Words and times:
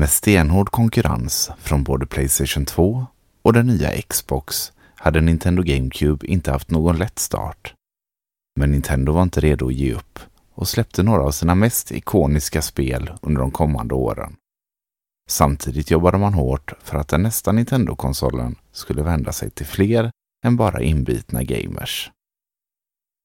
Med 0.00 0.10
stenhård 0.10 0.70
konkurrens 0.70 1.50
från 1.58 1.84
både 1.84 2.06
Playstation 2.06 2.66
2 2.66 3.06
och 3.42 3.52
den 3.52 3.66
nya 3.66 4.02
Xbox 4.02 4.72
hade 4.94 5.20
Nintendo 5.20 5.62
GameCube 5.62 6.26
inte 6.26 6.50
haft 6.50 6.70
någon 6.70 6.98
lätt 6.98 7.18
start. 7.18 7.74
Men 8.60 8.70
Nintendo 8.70 9.12
var 9.12 9.22
inte 9.22 9.40
redo 9.40 9.66
att 9.66 9.74
ge 9.74 9.94
upp 9.94 10.18
och 10.54 10.68
släppte 10.68 11.02
några 11.02 11.22
av 11.22 11.30
sina 11.30 11.54
mest 11.54 11.92
ikoniska 11.92 12.62
spel 12.62 13.10
under 13.22 13.40
de 13.40 13.50
kommande 13.50 13.94
åren. 13.94 14.36
Samtidigt 15.28 15.90
jobbade 15.90 16.18
man 16.18 16.34
hårt 16.34 16.72
för 16.82 16.98
att 16.98 17.08
den 17.08 17.22
nästa 17.22 17.52
Nintendo-konsolen 17.52 18.56
skulle 18.72 19.02
vända 19.02 19.32
sig 19.32 19.50
till 19.50 19.66
fler 19.66 20.10
än 20.44 20.56
bara 20.56 20.82
inbitna 20.82 21.42
gamers. 21.42 22.10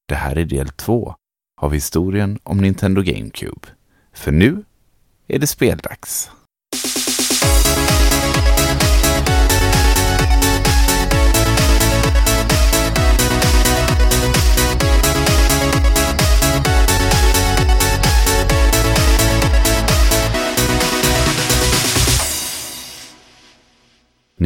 Det 0.07 0.15
här 0.15 0.35
är 0.35 0.45
del 0.45 0.69
två 0.69 1.15
av 1.61 1.73
historien 1.73 2.39
om 2.43 2.57
Nintendo 2.57 3.01
GameCube. 3.01 3.67
För 4.13 4.31
nu 4.31 4.63
är 5.27 5.39
det 5.39 5.47
speldags. 5.47 6.31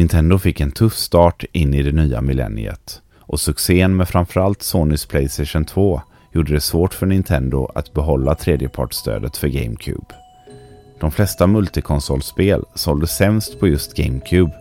Nintendo 0.00 0.38
fick 0.38 0.60
en 0.60 0.72
tuff 0.72 0.94
start 0.94 1.44
in 1.52 1.74
i 1.74 1.82
det 1.82 1.92
nya 1.92 2.20
millenniet 2.20 3.02
och 3.20 3.40
succén 3.40 3.96
med 3.96 4.08
framförallt 4.08 4.62
Sonys 4.62 5.06
Playstation 5.06 5.64
2 5.64 6.02
gjorde 6.32 6.52
det 6.52 6.60
svårt 6.60 6.94
för 6.94 7.06
Nintendo 7.06 7.70
att 7.74 7.94
behålla 7.94 8.34
tredjepartsstödet 8.34 9.36
för 9.36 9.48
GameCube. 9.48 10.19
De 11.00 11.10
flesta 11.10 11.46
multikonsolspel 11.46 12.64
sålde 12.74 13.06
sämst 13.06 13.60
på 13.60 13.68
just 13.68 13.96
GameCube 13.96 14.52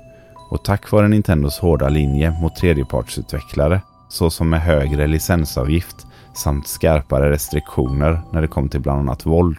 och 0.49 0.63
tack 0.63 0.91
vare 0.91 1.07
Nintendos 1.07 1.59
hårda 1.59 1.89
linje 1.89 2.31
mot 2.31 2.55
tredjepartsutvecklare 2.55 3.81
såsom 4.09 4.49
med 4.49 4.61
högre 4.61 5.07
licensavgift 5.07 6.07
samt 6.35 6.67
skarpare 6.67 7.29
restriktioner 7.29 8.21
när 8.33 8.41
det 8.41 8.47
kom 8.47 8.69
till 8.69 8.79
bland 8.79 8.99
annat 8.99 9.25
våld 9.25 9.57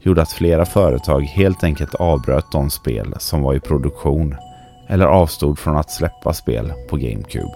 gjorde 0.00 0.22
att 0.22 0.32
flera 0.32 0.66
företag 0.66 1.20
helt 1.20 1.64
enkelt 1.64 1.94
avbröt 1.94 2.52
de 2.52 2.70
spel 2.70 3.14
som 3.18 3.42
var 3.42 3.54
i 3.54 3.60
produktion 3.60 4.36
eller 4.88 5.06
avstod 5.06 5.58
från 5.58 5.76
att 5.76 5.90
släppa 5.90 6.32
spel 6.32 6.72
på 6.90 6.96
GameCube. 6.96 7.54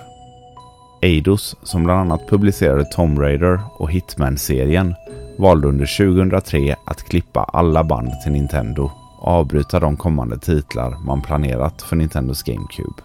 Eidos, 1.03 1.57
som 1.63 1.85
bland 1.85 2.01
annat 2.01 2.29
publicerade 2.29 2.85
Tomb 2.85 3.19
Raider 3.19 3.61
och 3.79 3.91
Hitman-serien, 3.91 4.95
valde 5.41 5.69
under 5.69 5.87
2003 5.87 6.77
att 6.85 7.03
klippa 7.03 7.45
alla 7.45 7.85
band 7.85 8.13
till 8.23 8.33
Nintendo 8.33 8.91
och 9.19 9.29
avbryta 9.29 9.81
de 9.81 9.97
kommande 9.97 10.39
titlar 10.39 10.97
man 11.07 11.23
planerat 11.23 11.83
för 11.83 11.97
Nintendos 11.97 12.43
GameCube. 12.43 13.03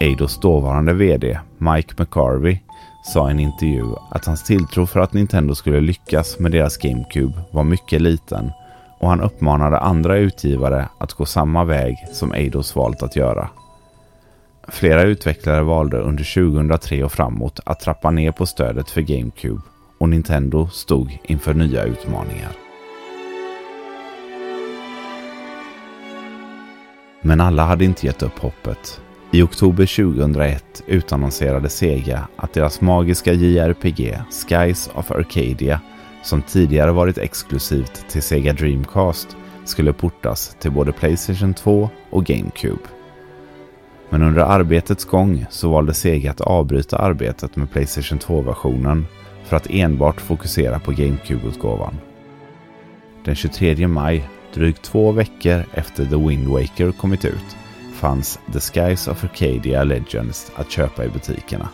Eidos 0.00 0.40
dåvarande 0.40 0.92
VD, 0.92 1.38
Mike 1.58 1.94
McCarvey, 1.98 2.58
sa 3.04 3.28
i 3.28 3.30
en 3.30 3.40
intervju 3.40 3.94
att 4.10 4.24
hans 4.24 4.44
tilltro 4.44 4.86
för 4.86 5.00
att 5.00 5.12
Nintendo 5.12 5.54
skulle 5.54 5.80
lyckas 5.80 6.38
med 6.38 6.52
deras 6.52 6.76
GameCube 6.76 7.42
var 7.50 7.64
mycket 7.64 8.00
liten 8.00 8.52
och 8.98 9.08
han 9.08 9.20
uppmanade 9.20 9.78
andra 9.78 10.16
utgivare 10.16 10.88
att 10.98 11.12
gå 11.12 11.26
samma 11.26 11.64
väg 11.64 11.96
som 12.12 12.32
Eidos 12.32 12.76
valt 12.76 13.02
att 13.02 13.16
göra. 13.16 13.50
Flera 14.68 15.02
utvecklare 15.02 15.62
valde 15.62 15.98
under 15.98 16.34
2003 16.34 17.04
och 17.04 17.12
framåt 17.12 17.60
att 17.64 17.80
trappa 17.80 18.10
ner 18.10 18.32
på 18.32 18.46
stödet 18.46 18.90
för 18.90 19.00
GameCube 19.00 19.62
och 20.00 20.08
Nintendo 20.08 20.68
stod 20.68 21.18
inför 21.22 21.54
nya 21.54 21.84
utmaningar. 21.84 22.52
Men 27.20 27.40
alla 27.40 27.64
hade 27.64 27.84
inte 27.84 28.06
gett 28.06 28.22
upp 28.22 28.38
hoppet. 28.38 29.00
I 29.30 29.42
oktober 29.42 30.12
2001 30.14 30.82
utannonserade 30.86 31.68
Sega 31.68 32.28
att 32.36 32.52
deras 32.52 32.80
magiska 32.80 33.32
JRPG 33.32 34.18
Skies 34.30 34.90
of 34.94 35.10
Arcadia 35.10 35.80
som 36.22 36.42
tidigare 36.42 36.92
varit 36.92 37.18
exklusivt 37.18 38.08
till 38.08 38.22
Sega 38.22 38.52
Dreamcast 38.52 39.36
skulle 39.64 39.92
portas 39.92 40.56
till 40.60 40.72
både 40.72 40.92
Playstation 40.92 41.54
2 41.54 41.90
och 42.10 42.24
GameCube. 42.24 42.82
Men 44.08 44.22
under 44.22 44.42
arbetets 44.42 45.04
gång 45.04 45.46
så 45.50 45.70
valde 45.70 45.94
Sega 45.94 46.30
att 46.30 46.40
avbryta 46.40 46.98
arbetet 46.98 47.56
med 47.56 47.70
Playstation 47.70 48.18
2-versionen 48.18 49.06
för 49.50 49.56
att 49.56 49.70
enbart 49.70 50.20
fokusera 50.20 50.78
på 50.78 50.92
GameCube-utgåvan. 50.92 51.94
Den 53.24 53.34
23 53.34 53.88
maj, 53.88 54.28
drygt 54.54 54.82
två 54.82 55.12
veckor 55.12 55.64
efter 55.74 56.04
The 56.04 56.16
Wind 56.16 56.48
Waker 56.48 56.92
kommit 56.92 57.24
ut, 57.24 57.56
fanns 57.94 58.38
The 58.52 58.60
Skies 58.60 59.08
of 59.08 59.24
Arcadia 59.24 59.84
Legends 59.84 60.52
att 60.54 60.70
köpa 60.70 61.04
i 61.04 61.08
butikerna. 61.08 61.68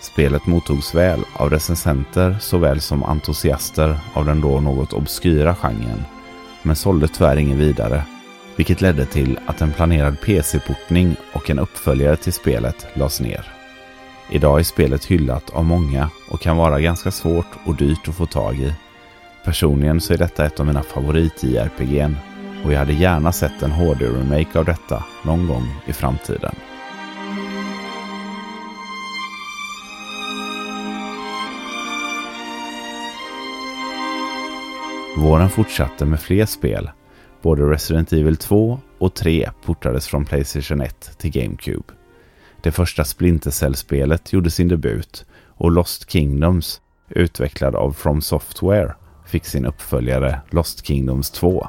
Spelet 0.00 0.46
mottogs 0.46 0.94
väl 0.94 1.20
av 1.36 1.50
recensenter 1.50 2.36
såväl 2.40 2.80
som 2.80 3.02
entusiaster 3.02 3.98
av 4.14 4.24
den 4.24 4.40
då 4.40 4.60
något 4.60 4.92
obskyra 4.92 5.54
genren, 5.54 6.04
men 6.62 6.76
sålde 6.76 7.08
tyvärr 7.08 7.36
ingen 7.36 7.58
vidare, 7.58 8.02
vilket 8.56 8.80
ledde 8.80 9.06
till 9.06 9.38
att 9.46 9.60
en 9.60 9.72
planerad 9.72 10.20
PC-portning 10.20 11.16
och 11.32 11.50
en 11.50 11.58
uppföljare 11.58 12.16
till 12.16 12.32
spelet 12.32 12.86
lades 12.94 13.20
ner. 13.20 13.61
Idag 14.34 14.58
är 14.58 14.64
spelet 14.64 15.04
hyllat 15.04 15.50
av 15.50 15.64
många 15.64 16.10
och 16.28 16.40
kan 16.40 16.56
vara 16.56 16.80
ganska 16.80 17.10
svårt 17.10 17.46
och 17.64 17.76
dyrt 17.76 18.08
att 18.08 18.14
få 18.14 18.26
tag 18.26 18.54
i. 18.54 18.74
Personligen 19.44 20.00
så 20.00 20.12
är 20.12 20.18
detta 20.18 20.46
ett 20.46 20.60
av 20.60 20.66
mina 20.66 20.82
favorit-JRPG'n 20.82 22.14
och 22.64 22.72
jag 22.72 22.78
hade 22.78 22.92
gärna 22.92 23.32
sett 23.32 23.62
en 23.62 23.72
HD-remake 23.72 24.58
av 24.58 24.64
detta 24.64 25.04
någon 25.24 25.46
gång 25.48 25.74
i 25.86 25.92
framtiden. 25.92 26.54
Våren 35.16 35.50
fortsatte 35.50 36.04
med 36.04 36.20
fler 36.20 36.46
spel. 36.46 36.90
Både 37.42 37.62
Resident 37.62 38.12
Evil 38.12 38.36
2 38.36 38.78
och 38.98 39.14
3 39.14 39.50
portades 39.64 40.06
från 40.06 40.24
Playstation 40.24 40.80
1 40.80 41.18
till 41.18 41.30
GameCube. 41.30 41.92
Det 42.62 42.72
första 42.72 43.04
Splinter 43.04 43.50
Cell-spelet 43.50 44.32
gjorde 44.32 44.50
sin 44.50 44.68
debut 44.68 45.26
och 45.46 45.70
Lost 45.70 46.10
Kingdoms, 46.10 46.80
utvecklad 47.08 47.74
av 47.74 47.92
From 47.92 48.22
Software, 48.22 48.94
fick 49.26 49.44
sin 49.44 49.66
uppföljare 49.66 50.40
Lost 50.50 50.86
Kingdoms 50.86 51.30
2. 51.30 51.68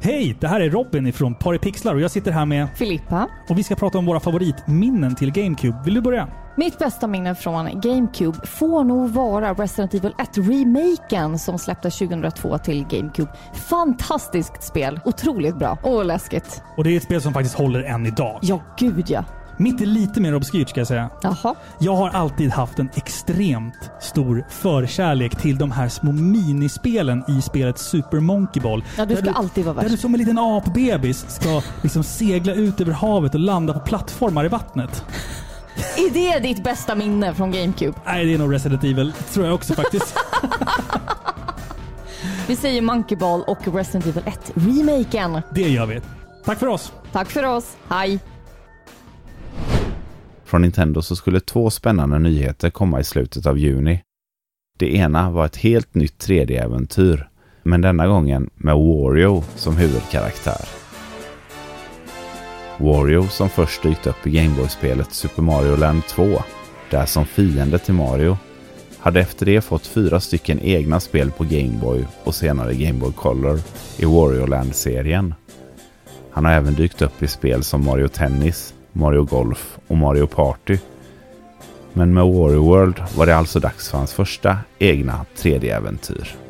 Hej! 0.00 0.36
Det 0.40 0.48
här 0.48 0.60
är 0.60 0.70
Robin 0.70 1.06
ifrån 1.06 1.34
Paripixlar 1.34 1.94
och 1.94 2.00
jag 2.00 2.10
sitter 2.10 2.32
här 2.32 2.46
med 2.46 2.68
Filippa. 2.76 3.28
och 3.48 3.58
vi 3.58 3.62
ska 3.62 3.74
prata 3.74 3.98
om 3.98 4.06
våra 4.06 4.20
favoritminnen 4.20 5.14
till 5.14 5.32
GameCube. 5.32 5.82
Vill 5.84 5.94
du 5.94 6.00
börja? 6.00 6.28
Mitt 6.56 6.78
bästa 6.78 7.06
minne 7.06 7.34
från 7.34 7.80
GameCube 7.80 8.46
får 8.46 8.84
nog 8.84 9.10
vara 9.10 9.54
Resident 9.54 9.94
Evil 9.94 10.12
1-remaken 10.18 11.38
som 11.38 11.58
släpptes 11.58 11.98
2002 11.98 12.58
till 12.58 12.84
GameCube. 12.90 13.32
Fantastiskt 13.54 14.62
spel, 14.62 15.00
otroligt 15.04 15.56
bra 15.58 15.78
och 15.82 16.04
läskigt. 16.04 16.62
Och 16.76 16.84
det 16.84 16.90
är 16.90 16.96
ett 16.96 17.02
spel 17.02 17.20
som 17.22 17.32
faktiskt 17.32 17.54
håller 17.54 17.82
än 17.82 18.06
idag. 18.06 18.38
Ja, 18.42 18.60
gud 18.78 19.04
ja. 19.10 19.24
Mitt 19.56 19.80
är 19.80 19.86
lite 19.86 20.20
mer 20.20 20.34
obskyrt 20.34 20.68
ska 20.68 20.80
jag 20.80 20.86
säga. 20.86 21.10
Jaha. 21.22 21.54
Jag 21.78 21.96
har 21.96 22.10
alltid 22.10 22.50
haft 22.50 22.78
en 22.78 22.88
extremt 22.94 23.90
stor 24.00 24.44
förkärlek 24.50 25.36
till 25.36 25.58
de 25.58 25.70
här 25.70 25.88
små 25.88 26.12
minispelen 26.12 27.24
i 27.28 27.42
spelet 27.42 27.78
Super 27.78 28.20
Monkey 28.20 28.62
Ball. 28.62 28.84
Ja, 28.98 29.04
du 29.06 29.16
ska 29.16 29.30
alltid 29.30 29.64
vara 29.64 29.74
Där 29.74 29.82
du 29.82 29.88
värst. 29.88 30.02
som 30.02 30.14
en 30.14 30.18
liten 30.20 30.38
apbebis 30.38 31.26
ska 31.28 31.62
liksom 31.82 32.02
segla 32.02 32.54
ut 32.54 32.80
över 32.80 32.92
havet 32.92 33.34
och 33.34 33.40
landa 33.40 33.72
på 33.72 33.80
plattformar 33.80 34.44
i 34.44 34.48
vattnet. 34.48 35.04
Är 35.76 36.10
det 36.12 36.38
ditt 36.48 36.64
bästa 36.64 36.94
minne 36.94 37.34
från 37.34 37.50
GameCube? 37.52 37.98
Nej, 38.06 38.26
det 38.26 38.34
är 38.34 38.38
nog 38.38 38.52
Resident 38.52 38.84
Evil, 38.84 39.12
tror 39.32 39.46
jag 39.46 39.54
också 39.54 39.74
faktiskt. 39.74 40.14
Vi 42.48 42.56
säger 42.56 42.82
Monkey 42.82 43.16
Ball 43.18 43.42
och 43.42 43.74
Resident 43.74 44.06
Evil 44.06 44.22
1-remaken. 44.22 45.42
det 45.54 45.60
gör 45.68 45.86
vi. 45.86 46.00
Tack 46.44 46.58
för 46.58 46.66
oss! 46.66 46.92
Tack 47.12 47.30
för 47.30 47.44
oss. 47.44 47.76
Hej! 47.88 48.18
Från 50.44 50.62
Nintendo 50.62 51.02
så 51.02 51.16
skulle 51.16 51.40
två 51.40 51.70
spännande 51.70 52.18
nyheter 52.18 52.70
komma 52.70 53.00
i 53.00 53.04
slutet 53.04 53.46
av 53.46 53.58
juni. 53.58 54.02
Det 54.78 54.94
ena 54.94 55.30
var 55.30 55.46
ett 55.46 55.56
helt 55.56 55.94
nytt 55.94 56.26
3D-äventyr, 56.26 57.28
men 57.62 57.80
denna 57.80 58.06
gången 58.06 58.50
med 58.54 58.74
Wario 58.74 59.44
som 59.56 59.76
huvudkaraktär. 59.76 60.81
Wario 62.82 63.28
som 63.28 63.48
först 63.48 63.82
dykt 63.82 64.06
upp 64.06 64.26
i 64.26 64.30
Gameboy-spelet 64.30 65.12
Super 65.12 65.42
Mario 65.42 65.76
Land 65.76 66.06
2, 66.06 66.42
där 66.90 67.06
som 67.06 67.24
fiende 67.24 67.78
till 67.78 67.94
Mario, 67.94 68.38
hade 68.98 69.20
efter 69.20 69.46
det 69.46 69.60
fått 69.60 69.86
fyra 69.86 70.20
stycken 70.20 70.60
egna 70.60 71.00
spel 71.00 71.30
på 71.30 71.44
Gameboy 71.44 72.04
och 72.24 72.34
senare 72.34 72.74
Gameboy 72.74 73.12
Color 73.12 73.60
i 73.96 74.04
Wario 74.04 74.46
Land-serien. 74.46 75.34
Han 76.30 76.44
har 76.44 76.52
även 76.52 76.74
dykt 76.74 77.02
upp 77.02 77.22
i 77.22 77.28
spel 77.28 77.64
som 77.64 77.84
Mario 77.84 78.08
Tennis, 78.08 78.74
Mario 78.92 79.24
Golf 79.24 79.78
och 79.86 79.96
Mario 79.96 80.26
Party. 80.26 80.78
Men 81.92 82.14
med 82.14 82.24
Wario 82.24 82.64
World 82.64 83.02
var 83.16 83.26
det 83.26 83.36
alltså 83.36 83.60
dags 83.60 83.88
för 83.88 83.98
hans 83.98 84.12
första 84.12 84.58
egna 84.78 85.24
3D-äventyr. 85.36 86.41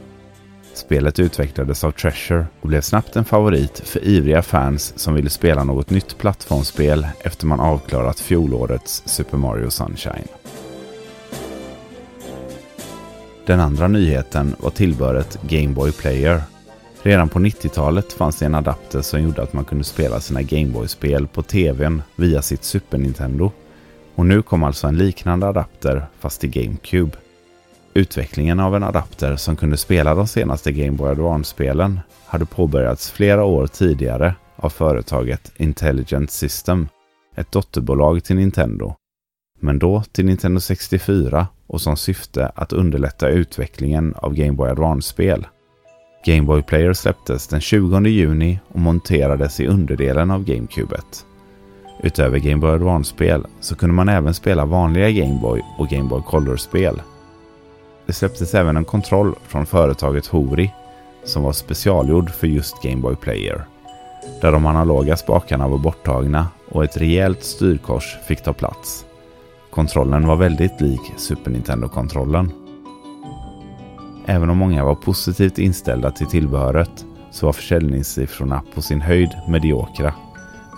Spelet 0.74 1.18
utvecklades 1.18 1.84
av 1.84 1.90
Treasure 1.90 2.46
och 2.60 2.68
blev 2.68 2.80
snabbt 2.80 3.16
en 3.16 3.24
favorit 3.24 3.82
för 3.84 4.04
ivriga 4.04 4.42
fans 4.42 4.92
som 4.96 5.14
ville 5.14 5.30
spela 5.30 5.64
något 5.64 5.90
nytt 5.90 6.18
plattformsspel 6.18 7.06
efter 7.20 7.46
man 7.46 7.60
avklarat 7.60 8.20
fjolårets 8.20 9.02
Super 9.06 9.36
Mario 9.36 9.70
Sunshine. 9.70 10.28
Den 13.46 13.60
andra 13.60 13.88
nyheten 13.88 14.56
var 14.58 14.70
tillbehöret 14.70 15.38
Game 15.42 15.68
Boy 15.68 15.92
Player. 15.92 16.42
Redan 17.02 17.28
på 17.28 17.38
90-talet 17.38 18.12
fanns 18.12 18.38
det 18.38 18.46
en 18.46 18.54
adapter 18.54 19.02
som 19.02 19.22
gjorde 19.22 19.42
att 19.42 19.52
man 19.52 19.64
kunde 19.64 19.84
spela 19.84 20.20
sina 20.20 20.42
Game 20.42 20.72
Boy-spel 20.72 21.26
på 21.26 21.42
TVn 21.42 22.02
via 22.16 22.42
sitt 22.42 22.64
Super 22.64 22.98
Nintendo. 22.98 23.52
Och 24.14 24.26
nu 24.26 24.42
kom 24.42 24.62
alltså 24.62 24.86
en 24.86 24.96
liknande 24.96 25.46
adapter 25.46 26.06
fast 26.20 26.44
i 26.44 26.48
GameCube. 26.48 27.16
Utvecklingen 27.94 28.60
av 28.60 28.76
en 28.76 28.82
adapter 28.82 29.36
som 29.36 29.56
kunde 29.56 29.76
spela 29.76 30.14
de 30.14 30.26
senaste 30.26 30.72
Game 30.72 30.96
Boy 30.96 31.10
Advance-spelen 31.10 32.00
hade 32.26 32.46
påbörjats 32.46 33.10
flera 33.10 33.44
år 33.44 33.66
tidigare 33.66 34.34
av 34.56 34.70
företaget 34.70 35.52
Intelligent 35.56 36.30
System, 36.30 36.88
ett 37.36 37.52
dotterbolag 37.52 38.24
till 38.24 38.36
Nintendo. 38.36 38.94
Men 39.60 39.78
då 39.78 40.02
till 40.12 40.26
Nintendo 40.26 40.60
64 40.60 41.46
och 41.66 41.80
som 41.80 41.96
syfte 41.96 42.46
att 42.54 42.72
underlätta 42.72 43.28
utvecklingen 43.28 44.14
av 44.16 44.34
Game 44.34 44.52
Boy 44.52 44.70
Advance-spel. 44.70 45.46
Game 46.24 46.42
Boy 46.42 46.62
Player 46.62 46.92
släpptes 46.92 47.48
den 47.48 47.60
20 47.60 48.00
juni 48.06 48.60
och 48.68 48.80
monterades 48.80 49.60
i 49.60 49.66
underdelen 49.66 50.30
av 50.30 50.44
GameCubet. 50.44 51.26
Utöver 52.02 52.38
Game 52.38 52.60
Boy 52.60 52.70
Advance-spel 52.70 53.46
så 53.60 53.74
kunde 53.74 53.94
man 53.94 54.08
även 54.08 54.34
spela 54.34 54.64
vanliga 54.64 55.10
Game 55.10 55.40
Boy 55.40 55.62
och 55.78 55.88
Game 55.88 56.08
Boy 56.08 56.22
Color-spel. 56.22 57.02
Det 58.12 58.16
släpptes 58.16 58.54
även 58.54 58.76
en 58.76 58.84
kontroll 58.84 59.34
från 59.46 59.66
företaget 59.66 60.26
Hori 60.26 60.72
som 61.24 61.42
var 61.42 61.52
specialgjord 61.52 62.30
för 62.30 62.46
just 62.46 62.82
Game 62.82 63.02
Boy 63.02 63.16
Player. 63.16 63.64
Där 64.40 64.52
de 64.52 64.66
analoga 64.66 65.16
spakarna 65.16 65.68
var 65.68 65.78
borttagna 65.78 66.48
och 66.68 66.84
ett 66.84 66.96
rejält 66.96 67.44
styrkors 67.44 68.16
fick 68.28 68.42
ta 68.42 68.52
plats. 68.52 69.04
Kontrollen 69.70 70.26
var 70.26 70.36
väldigt 70.36 70.80
lik 70.80 71.00
Super 71.16 71.50
Nintendo-kontrollen. 71.50 72.52
Även 74.26 74.50
om 74.50 74.58
många 74.58 74.84
var 74.84 74.94
positivt 74.94 75.58
inställda 75.58 76.10
till 76.10 76.26
tillbehöret 76.26 77.04
så 77.30 77.46
var 77.46 77.52
försäljningssiffrorna 77.52 78.62
på 78.74 78.82
sin 78.82 79.00
höjd 79.00 79.30
mediokra. 79.48 80.14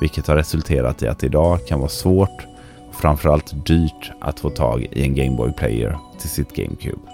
Vilket 0.01 0.27
har 0.27 0.37
resulterat 0.37 1.03
i 1.03 1.09
att 1.09 1.19
det 1.19 1.27
idag 1.27 1.67
kan 1.67 1.79
vara 1.79 1.89
svårt 1.89 2.47
och 2.89 2.95
framförallt 2.95 3.67
dyrt 3.67 4.13
att 4.21 4.41
få 4.41 4.51
tag 4.51 4.83
i 4.83 5.03
en 5.03 5.15
Game 5.15 5.37
Boy 5.37 5.53
Player 5.53 5.99
till 6.21 6.31
sitt 6.31 6.57
GameCube. 6.57 7.14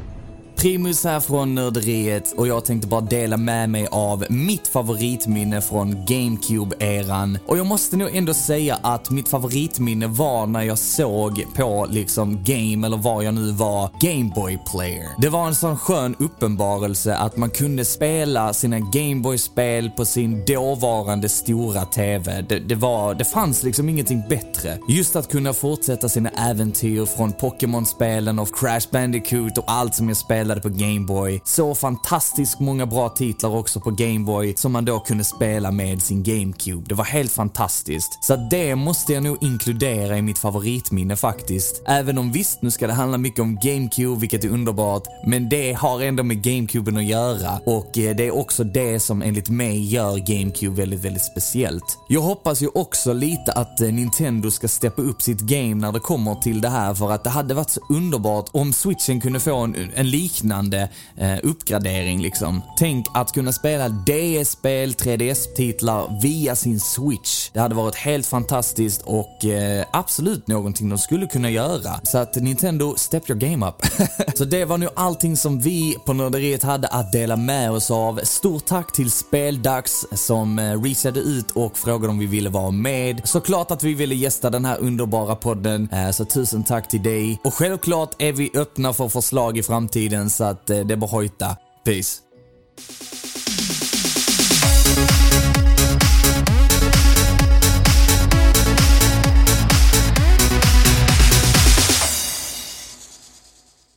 Primus 0.61 1.03
här 1.03 1.19
från 1.19 1.55
Nörderiet 1.55 2.33
och 2.37 2.47
jag 2.47 2.65
tänkte 2.65 2.87
bara 2.87 3.01
dela 3.01 3.37
med 3.37 3.69
mig 3.69 3.87
av 3.91 4.25
mitt 4.29 4.67
favoritminne 4.67 5.61
från 5.61 5.95
GameCube-eran. 5.95 7.37
Och 7.47 7.57
jag 7.57 7.65
måste 7.65 7.97
nog 7.97 8.15
ändå 8.15 8.33
säga 8.33 8.79
att 8.81 9.09
mitt 9.09 9.27
favoritminne 9.27 10.07
var 10.07 10.45
när 10.45 10.61
jag 10.61 10.77
såg 10.77 11.45
på 11.55 11.87
liksom 11.89 12.43
Game, 12.43 12.87
eller 12.87 12.97
var 12.97 13.21
jag 13.21 13.33
nu 13.33 13.51
var, 13.51 13.89
Gameboy 13.99 14.59
Player. 14.71 15.07
Det 15.17 15.29
var 15.29 15.47
en 15.47 15.55
sån 15.55 15.77
skön 15.77 16.15
uppenbarelse 16.19 17.15
att 17.15 17.37
man 17.37 17.49
kunde 17.49 17.85
spela 17.85 18.53
sina 18.53 18.79
Gameboy-spel 18.79 19.89
på 19.89 20.05
sin 20.05 20.45
dåvarande 20.45 21.29
stora 21.29 21.85
TV. 21.85 22.45
Det, 22.49 22.59
det, 22.59 22.75
var, 22.75 23.15
det 23.15 23.25
fanns 23.25 23.63
liksom 23.63 23.89
ingenting 23.89 24.23
bättre. 24.29 24.77
Just 24.87 25.15
att 25.15 25.31
kunna 25.31 25.53
fortsätta 25.53 26.09
sina 26.09 26.29
äventyr 26.29 27.05
från 27.05 27.33
Pokémon-spelen 27.33 28.39
och 28.39 28.55
Crash 28.55 28.87
Bandicoot 28.91 29.57
och 29.57 29.71
allt 29.71 29.95
som 29.95 30.07
jag 30.07 30.17
spelade 30.17 30.50
spelade 30.51 30.61
på 30.61 30.83
Gameboy. 30.83 31.41
Så 31.45 31.75
fantastiskt 31.75 32.59
många 32.59 32.85
bra 32.85 33.09
titlar 33.09 33.55
också 33.55 33.79
på 33.79 33.91
Gameboy 33.91 34.53
som 34.57 34.71
man 34.71 34.85
då 34.85 34.99
kunde 34.99 35.23
spela 35.23 35.71
med 35.71 36.01
sin 36.01 36.23
GameCube. 36.23 36.85
Det 36.87 36.95
var 36.95 37.05
helt 37.05 37.31
fantastiskt. 37.31 38.23
Så 38.23 38.35
det 38.35 38.75
måste 38.75 39.13
jag 39.13 39.23
nog 39.23 39.37
inkludera 39.41 40.17
i 40.17 40.21
mitt 40.21 40.37
favoritminne 40.37 41.15
faktiskt. 41.15 41.81
Även 41.87 42.17
om 42.17 42.31
visst, 42.31 42.61
nu 42.61 42.71
ska 42.71 42.87
det 42.87 42.93
handla 42.93 43.17
mycket 43.17 43.39
om 43.39 43.55
GameCube, 43.55 44.19
vilket 44.19 44.43
är 44.43 44.49
underbart, 44.49 45.03
men 45.25 45.49
det 45.49 45.73
har 45.73 46.01
ändå 46.01 46.23
med 46.23 46.43
GameCuben 46.43 46.97
att 46.97 47.05
göra 47.05 47.59
och 47.65 47.97
eh, 47.97 48.15
det 48.15 48.27
är 48.27 48.31
också 48.31 48.63
det 48.63 48.99
som 48.99 49.21
enligt 49.21 49.49
mig 49.49 49.93
gör 49.93 50.17
GameCube 50.17 50.75
väldigt, 50.75 50.99
väldigt 50.99 51.23
speciellt. 51.23 51.97
Jag 52.09 52.21
hoppas 52.21 52.61
ju 52.61 52.67
också 52.67 53.13
lite 53.13 53.51
att 53.51 53.81
eh, 53.81 53.87
Nintendo 53.93 54.51
ska 54.51 54.67
steppa 54.67 55.01
upp 55.01 55.21
sitt 55.21 55.39
game 55.39 55.75
när 55.75 55.91
det 55.91 55.99
kommer 55.99 56.35
till 56.35 56.61
det 56.61 56.69
här 56.69 56.93
för 56.93 57.11
att 57.11 57.23
det 57.23 57.29
hade 57.29 57.53
varit 57.53 57.69
så 57.69 57.81
underbart 57.89 58.49
om 58.51 58.73
switchen 58.73 59.21
kunde 59.21 59.39
få 59.39 59.55
en, 59.55 59.75
en 59.95 60.09
liknande 60.09 60.40
liknande 60.41 60.89
eh, 61.17 61.37
uppgradering 61.43 62.21
liksom. 62.21 62.61
Tänk 62.77 63.05
att 63.13 63.31
kunna 63.31 63.51
spela 63.51 63.89
DS-spel, 63.89 64.91
3DS-titlar 64.91 66.21
via 66.21 66.55
sin 66.55 66.79
Switch. 66.79 67.49
Det 67.53 67.59
hade 67.59 67.75
varit 67.75 67.95
helt 67.95 68.25
fantastiskt 68.25 69.01
och 69.01 69.45
eh, 69.45 69.85
absolut 69.91 70.47
någonting 70.47 70.89
de 70.89 70.97
skulle 70.97 71.27
kunna 71.27 71.49
göra. 71.49 71.99
Så 72.03 72.17
att 72.17 72.35
Nintendo, 72.35 72.95
step 72.97 73.29
your 73.29 73.39
game 73.39 73.67
up. 73.67 73.75
så 74.37 74.45
det 74.45 74.65
var 74.65 74.77
nu 74.77 74.87
allting 74.95 75.37
som 75.37 75.59
vi 75.59 75.97
på 76.05 76.13
Nörderiet 76.13 76.63
hade 76.63 76.87
att 76.87 77.11
dela 77.11 77.35
med 77.35 77.71
oss 77.71 77.91
av. 77.91 78.19
Stort 78.23 78.65
tack 78.65 78.93
till 78.93 79.11
Speldags 79.11 80.05
som 80.11 80.59
eh, 80.59 80.81
reachade 80.81 81.19
ut 81.19 81.51
och 81.51 81.77
frågade 81.77 82.07
om 82.07 82.19
vi 82.19 82.25
ville 82.25 82.49
vara 82.49 82.71
med. 82.71 83.21
Såklart 83.23 83.71
att 83.71 83.83
vi 83.83 83.93
ville 83.93 84.15
gästa 84.15 84.49
den 84.49 84.65
här 84.65 84.77
underbara 84.79 85.35
podden, 85.35 85.89
eh, 85.91 86.11
så 86.11 86.25
tusen 86.25 86.63
tack 86.63 86.87
till 86.87 87.03
dig. 87.03 87.39
Och 87.43 87.53
självklart 87.53 88.15
är 88.17 88.33
vi 88.33 88.51
öppna 88.55 88.93
för 88.93 89.09
förslag 89.09 89.57
i 89.57 89.63
framtiden 89.63 90.29
så 90.31 90.43
att 90.43 90.69
eh, 90.69 90.79
det 90.79 90.93
är 90.93 90.97
bara 90.97 91.11
hojta. 91.11 91.57
Peace. 91.85 92.21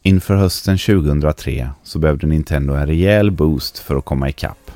Inför 0.07 0.35
hösten 0.35 0.79
2003 0.79 1.71
så 1.83 1.99
behövde 1.99 2.27
Nintendo 2.27 2.75
en 2.75 2.87
rejäl 2.87 3.31
boost 3.31 3.79
för 3.79 3.97
att 3.97 4.05
komma 4.05 4.29
ikapp. 4.29 4.71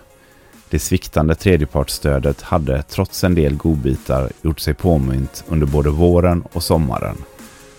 Det 0.71 0.79
sviktande 0.79 1.35
tredjepartsstödet 1.35 2.43
hade 2.43 2.83
trots 2.83 3.25
en 3.25 3.35
del 3.35 3.57
godbitar 3.57 4.31
gjort 4.43 4.61
sig 4.61 4.75
påmynt 4.75 5.45
under 5.49 5.67
både 5.67 5.91
våren 5.91 6.43
och 6.53 6.63
sommaren. 6.63 7.17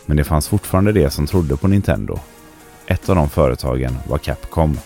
Men 0.05 0.17
det 0.17 0.23
fanns 0.23 0.47
fortfarande 0.47 0.91
de 0.91 1.09
som 1.09 1.27
trodde 1.27 1.57
på 1.57 1.67
Nintendo 1.67 2.19
ett 2.89 3.09
av 3.09 3.15
de 3.15 3.29
företagen 3.29 3.97
var 4.07 4.17
Capcom, 4.17 4.79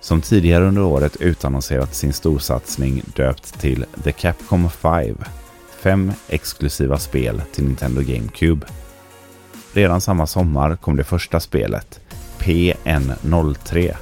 som 0.00 0.20
tidigare 0.20 0.64
under 0.64 0.82
året 0.82 1.16
utannonserat 1.16 1.94
sin 1.94 2.12
storsatsning 2.12 3.02
döpt 3.16 3.60
till 3.60 3.84
The 4.04 4.12
Capcom 4.12 4.70
5, 4.70 5.16
fem 5.80 6.12
exklusiva 6.28 6.98
spel 6.98 7.42
till 7.52 7.64
Nintendo 7.64 8.00
GameCube. 8.00 8.66
Redan 9.72 10.00
samma 10.00 10.26
sommar 10.26 10.76
kom 10.76 10.96
det 10.96 11.04
första 11.04 11.40
spelet, 11.40 12.00
PN03, 12.38 13.96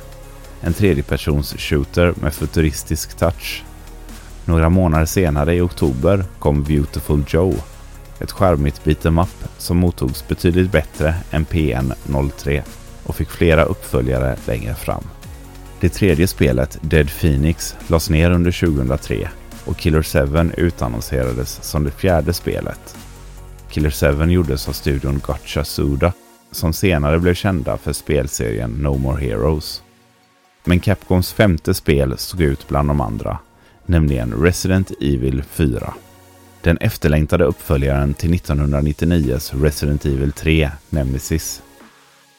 en 0.60 0.72
tredjepersons 0.72 1.54
shooter 1.58 2.14
med 2.16 2.34
futuristisk 2.34 3.16
touch. 3.18 3.64
Några 4.44 4.68
månader 4.68 5.06
senare 5.06 5.54
i 5.54 5.60
oktober 5.60 6.24
kom 6.38 6.62
Beautiful 6.62 7.24
Joe, 7.28 7.54
ett 8.20 8.32
skärmigt 8.32 8.84
beat'em 8.84 9.22
up 9.22 9.48
som 9.58 9.76
mottogs 9.76 10.28
betydligt 10.28 10.72
bättre 10.72 11.14
än 11.30 11.46
PN03 11.46 12.62
och 13.08 13.16
fick 13.16 13.30
flera 13.30 13.64
uppföljare 13.64 14.36
längre 14.46 14.74
fram. 14.74 15.04
Det 15.80 15.88
tredje 15.88 16.26
spelet, 16.26 16.78
Dead 16.80 17.10
Phoenix, 17.10 17.76
lades 17.86 18.10
ner 18.10 18.30
under 18.30 18.50
2003 18.52 19.28
och 19.64 19.76
Killer 19.76 20.02
7 20.02 20.52
utannonserades 20.56 21.58
som 21.62 21.84
det 21.84 21.90
fjärde 21.90 22.32
spelet. 22.32 22.96
Killer 23.70 23.90
7 24.24 24.32
gjordes 24.32 24.68
av 24.68 24.72
studion 24.72 25.20
Gotcha 25.26 25.64
Suda 25.64 26.12
som 26.50 26.72
senare 26.72 27.18
blev 27.18 27.34
kända 27.34 27.76
för 27.76 27.92
spelserien 27.92 28.70
No 28.70 28.98
More 28.98 29.20
Heroes. 29.20 29.82
Men 30.64 30.80
Capcoms 30.80 31.32
femte 31.32 31.74
spel 31.74 32.18
stod 32.18 32.40
ut 32.40 32.68
bland 32.68 32.88
de 32.88 33.00
andra, 33.00 33.38
nämligen 33.86 34.32
Resident 34.42 34.92
Evil 35.00 35.42
4. 35.42 35.94
Den 36.60 36.78
efterlängtade 36.78 37.44
uppföljaren 37.44 38.14
till 38.14 38.34
1999s 38.34 39.62
Resident 39.62 40.04
Evil 40.04 40.32
3, 40.32 40.70
Nemesis, 40.90 41.62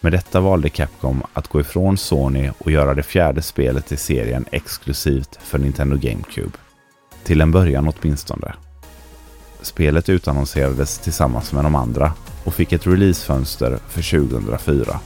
med 0.01 0.11
detta 0.11 0.39
valde 0.39 0.69
Capcom 0.69 1.23
att 1.33 1.47
gå 1.47 1.59
ifrån 1.59 1.97
Sony 1.97 2.49
och 2.57 2.71
göra 2.71 2.93
det 2.93 3.03
fjärde 3.03 3.41
spelet 3.41 3.91
i 3.91 3.97
serien 3.97 4.45
exklusivt 4.51 5.39
för 5.41 5.57
Nintendo 5.57 5.97
GameCube. 5.97 6.57
Till 7.23 7.41
en 7.41 7.51
början 7.51 7.93
åtminstone. 7.93 8.53
Spelet 9.61 10.09
utannonserades 10.09 10.97
tillsammans 10.97 11.53
med 11.53 11.63
de 11.63 11.75
andra 11.75 12.13
och 12.43 12.53
fick 12.53 12.73
ett 12.73 12.87
releasefönster 12.87 13.79
för 13.89 14.19
2004. 14.29 14.99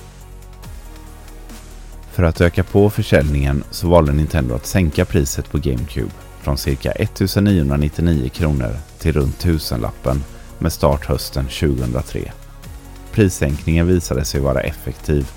För 2.12 2.24
att 2.24 2.42
öka 2.42 2.64
på 2.64 2.90
försäljningen 2.90 3.64
så 3.72 3.88
valde 3.88 4.14
Nintendo 4.14 4.56
att 4.56 4.66
sänka 4.66 5.06
priset 5.06 5.52
på 5.52 5.58
GameCube 5.58 6.12
från 6.42 6.58
cirka 6.58 6.92
1999 6.92 8.30
kronor 8.30 8.76
till 9.00 9.14
runt 9.14 9.40
tusenlappen 9.40 10.24
med 10.60 10.74
start 10.74 11.06
hösten 11.06 11.46
2003. 11.46 12.32
Prissänkningen 13.14 13.88
visade 13.88 14.26
sig 14.26 14.42
vara 14.42 14.62
effektiv 14.62 15.32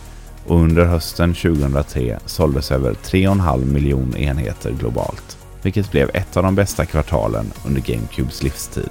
och 0.46 0.60
under 0.60 0.84
hösten 0.84 1.34
2003 1.34 2.18
såldes 2.26 2.72
över 2.72 2.92
3,5 2.92 3.64
miljon 3.64 4.16
enheter 4.16 4.70
globalt, 4.72 5.38
vilket 5.62 5.90
blev 5.90 6.10
ett 6.14 6.36
av 6.36 6.42
de 6.42 6.54
bästa 6.54 6.86
kvartalen 6.86 7.52
under 7.66 7.80
GameCubes 7.80 8.42
livstid. 8.42 8.90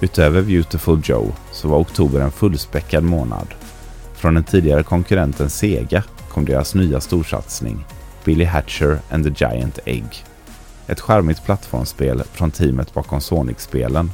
Utöver 0.00 0.42
Beautiful 0.42 1.00
Joe 1.04 1.32
så 1.52 1.68
var 1.68 1.78
oktober 1.78 2.20
en 2.20 2.30
fullspäckad 2.30 3.04
månad. 3.04 3.46
Från 4.14 4.34
den 4.34 4.44
tidigare 4.44 4.82
konkurrenten 4.82 5.50
Sega 5.50 6.04
kom 6.28 6.44
deras 6.44 6.74
nya 6.74 7.00
storsatsning 7.00 7.84
Billy 8.24 8.44
Hatcher 8.44 8.98
and 9.10 9.24
the 9.24 9.44
Giant 9.44 9.78
Egg. 9.84 10.24
Ett 10.86 11.00
charmigt 11.00 11.44
plattformsspel 11.44 12.22
från 12.32 12.50
teamet 12.50 12.94
bakom 12.94 13.20
Sonic-spelen 13.20 14.10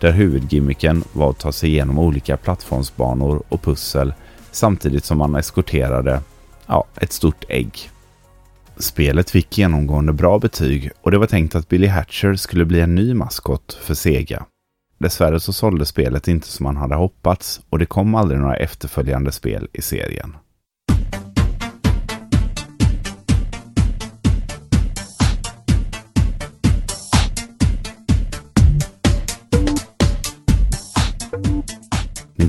där 0.00 0.12
huvudgimmicken 0.12 1.04
var 1.12 1.30
att 1.30 1.38
ta 1.38 1.52
sig 1.52 1.70
igenom 1.70 1.98
olika 1.98 2.36
plattformsbanor 2.36 3.42
och 3.48 3.62
pussel 3.62 4.14
samtidigt 4.50 5.04
som 5.04 5.18
man 5.18 5.34
eskorterade 5.34 6.20
ja, 6.66 6.84
ett 6.96 7.12
stort 7.12 7.44
ägg. 7.48 7.90
Spelet 8.76 9.30
fick 9.30 9.58
genomgående 9.58 10.12
bra 10.12 10.38
betyg 10.38 10.90
och 11.00 11.10
det 11.10 11.18
var 11.18 11.26
tänkt 11.26 11.54
att 11.54 11.68
Billy 11.68 11.86
Hatcher 11.86 12.34
skulle 12.34 12.64
bli 12.64 12.80
en 12.80 12.94
ny 12.94 13.14
maskot 13.14 13.78
för 13.82 13.94
Sega. 13.94 14.46
Dessvärre 14.98 15.40
så 15.40 15.52
sålde 15.52 15.86
spelet 15.86 16.28
inte 16.28 16.48
som 16.48 16.64
man 16.64 16.76
hade 16.76 16.94
hoppats 16.94 17.60
och 17.70 17.78
det 17.78 17.86
kom 17.86 18.14
aldrig 18.14 18.40
några 18.40 18.56
efterföljande 18.56 19.32
spel 19.32 19.68
i 19.72 19.82
serien. 19.82 20.36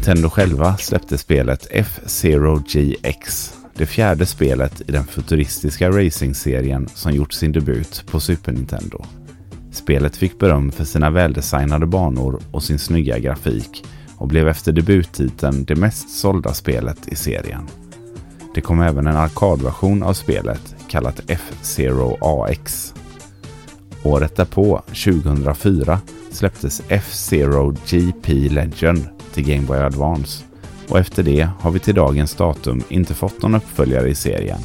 Nintendo 0.08 0.30
själva 0.30 0.78
släppte 0.78 1.18
spelet 1.18 1.68
F-Zero 1.72 2.64
GX, 2.68 3.54
det 3.74 3.86
fjärde 3.86 4.26
spelet 4.26 4.82
i 4.82 4.92
den 4.92 5.04
futuristiska 5.04 5.90
racingserien 5.90 6.88
som 6.88 7.12
gjort 7.12 7.34
sin 7.34 7.52
debut 7.52 8.04
på 8.12 8.20
Super 8.20 8.52
Nintendo. 8.52 9.06
Spelet 9.72 10.16
fick 10.16 10.40
beröm 10.40 10.72
för 10.72 10.86
sina 10.86 11.10
väldesignade 11.10 11.86
banor 11.86 12.42
och 12.52 12.64
sin 12.64 12.80
snygga 12.80 13.20
grafik 13.20 13.86
och 14.18 14.28
blev 14.28 14.48
efter 14.48 14.72
debuttiteln 14.72 15.66
det 15.66 15.76
mest 15.76 16.10
sålda 16.10 16.54
spelet 16.54 17.08
i 17.08 17.16
serien. 17.16 17.68
Det 18.56 18.62
kom 18.62 18.82
även 18.82 19.08
en 19.08 19.18
arkadversion 19.18 20.04
av 20.04 20.14
spelet 20.14 20.76
kallat 20.90 21.22
F-Zero 21.28 22.18
AX. 22.22 22.94
Året 24.04 24.36
därpå, 24.36 24.82
2004, 24.88 26.00
släpptes 26.38 26.82
F-Zero 26.90 27.76
GP 27.86 28.50
Legend 28.50 29.08
till 29.34 29.46
Game 29.46 29.68
Boy 29.68 29.78
Advance 29.78 30.44
och 30.90 31.00
efter 31.00 31.24
det 31.24 31.50
har 31.60 31.72
vi 31.72 31.80
till 31.80 31.96
dagens 31.96 32.36
datum 32.36 32.84
inte 32.90 33.14
fått 33.14 33.42
någon 33.42 33.56
uppföljare 33.56 34.10
i 34.10 34.16
serien. 34.16 34.60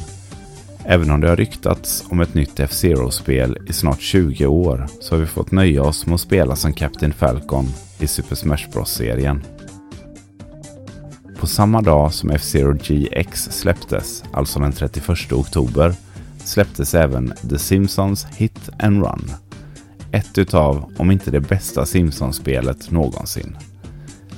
Även 0.85 1.11
om 1.11 1.21
det 1.21 1.29
har 1.29 1.35
ryktats 1.35 2.03
om 2.09 2.21
ett 2.21 2.33
nytt 2.33 2.59
F-Zero-spel 2.59 3.57
i 3.67 3.73
snart 3.73 4.01
20 4.01 4.45
år 4.45 4.87
så 4.99 5.15
har 5.15 5.19
vi 5.19 5.25
fått 5.25 5.51
nöja 5.51 5.83
oss 5.83 6.05
med 6.05 6.15
att 6.15 6.21
spela 6.21 6.55
som 6.55 6.73
Captain 6.73 7.13
Falcon 7.13 7.65
i 7.99 8.07
Super 8.07 8.35
Smash 8.35 8.69
Bros-serien. 8.73 9.43
På 11.39 11.47
samma 11.47 11.81
dag 11.81 12.13
som 12.13 12.29
F-Zero 12.29 12.73
GX 12.73 13.43
släpptes, 13.43 14.23
alltså 14.33 14.59
den 14.59 14.71
31 14.71 15.31
oktober, 15.31 15.93
släpptes 16.37 16.95
även 16.95 17.33
The 17.49 17.59
Simpsons 17.59 18.25
Hit 18.25 18.69
and 18.79 19.03
Run. 19.03 19.31
Ett 20.13 20.37
utav, 20.37 20.93
om 20.97 21.11
inte 21.11 21.31
det 21.31 21.39
bästa 21.39 21.85
Simpsons-spelet 21.85 22.91
någonsin. 22.91 23.57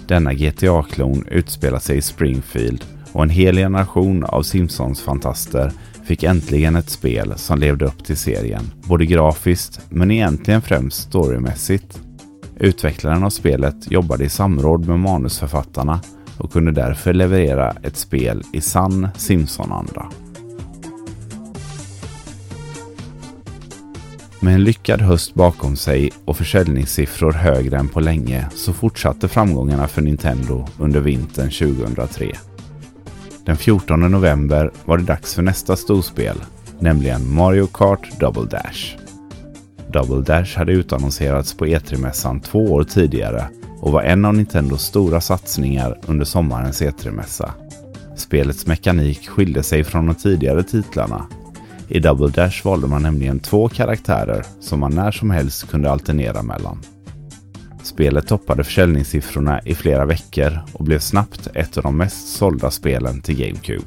Denna 0.08 0.34
GTA-klon 0.34 1.26
utspelar 1.32 1.80
sig 1.80 1.98
i 1.98 2.02
Springfield 2.02 2.86
och 3.12 3.24
en 3.24 3.30
hel 3.30 3.56
generation 3.56 4.24
av 4.24 4.42
Simpsons-fantaster 4.42 5.72
fick 6.06 6.24
äntligen 6.24 6.76
ett 6.76 6.90
spel 6.90 7.34
som 7.36 7.60
levde 7.60 7.86
upp 7.86 8.06
till 8.06 8.18
serien, 8.18 8.72
både 8.88 9.06
grafiskt 9.06 9.82
men 9.90 10.12
egentligen 10.12 10.62
främst 10.62 11.02
storymässigt. 11.02 12.00
Utvecklaren 12.60 13.24
av 13.24 13.30
spelet 13.30 13.92
jobbade 13.92 14.24
i 14.24 14.30
samråd 14.30 14.88
med 14.88 15.00
manusförfattarna 15.00 16.00
och 16.38 16.52
kunde 16.52 16.72
därför 16.72 17.14
leverera 17.14 17.76
ett 17.84 17.98
spel 17.98 18.44
i 18.54 18.62
sann 18.62 19.08
Simpson-anda. 19.16 20.12
Med 24.46 24.54
en 24.56 24.64
lyckad 24.64 25.02
höst 25.02 25.34
bakom 25.34 25.76
sig 25.76 26.12
och 26.26 26.38
försäljningssiffror 26.38 27.32
högre 27.32 27.78
än 27.78 27.88
på 27.88 28.00
länge 28.00 28.48
så 28.56 28.74
fortsatte 28.74 29.28
framgångarna 29.28 29.88
för 29.88 30.02
Nintendo 30.02 30.68
under 30.80 31.00
vintern 31.00 31.52
2003. 31.52 32.32
Den 33.46 33.58
14 33.58 34.12
november 34.12 34.72
var 34.86 34.98
det 34.98 35.04
dags 35.04 35.36
för 35.36 35.42
nästa 35.42 35.76
storspel, 35.76 36.38
nämligen 36.80 37.34
Mario 37.34 37.68
Kart 37.68 38.20
Double 38.20 38.46
Dash. 38.46 38.98
Double 39.92 40.22
Dash 40.22 40.58
hade 40.58 40.72
utannonserats 40.72 41.58
på 41.58 41.66
E3-mässan 41.66 42.42
två 42.42 42.60
år 42.60 42.84
tidigare 42.84 43.46
och 43.82 43.92
var 43.92 44.02
en 44.02 44.26
av 44.26 44.34
Nintendos 44.34 44.84
stora 44.84 45.22
satsningar 45.22 46.00
under 46.08 46.26
sommarens 46.26 46.82
E3-mässa. 46.82 47.52
Spelets 48.16 48.68
mekanik 48.68 49.30
skilde 49.30 49.64
sig 49.64 49.84
från 49.84 50.06
de 50.06 50.16
tidigare 50.16 50.64
titlarna 50.64 51.26
i 51.88 52.00
Double 52.00 52.28
Dash 52.28 52.66
valde 52.66 52.88
man 52.88 53.02
nämligen 53.02 53.40
två 53.40 53.70
karaktärer 53.70 54.46
som 54.60 54.80
man 54.80 54.96
när 54.96 55.12
som 55.12 55.32
helst 55.32 55.70
kunde 55.70 55.92
alternera 55.92 56.44
mellan. 56.44 56.78
Spelet 57.84 58.28
toppade 58.28 58.64
försäljningssiffrorna 58.64 59.62
i 59.62 59.76
flera 59.76 60.06
veckor 60.06 60.60
och 60.74 60.86
blev 60.86 61.00
snabbt 61.00 61.48
ett 61.54 61.78
av 61.78 61.84
de 61.84 61.98
mest 61.98 62.28
sålda 62.28 62.72
spelen 62.72 63.22
till 63.22 63.38
GameCube. 63.38 63.86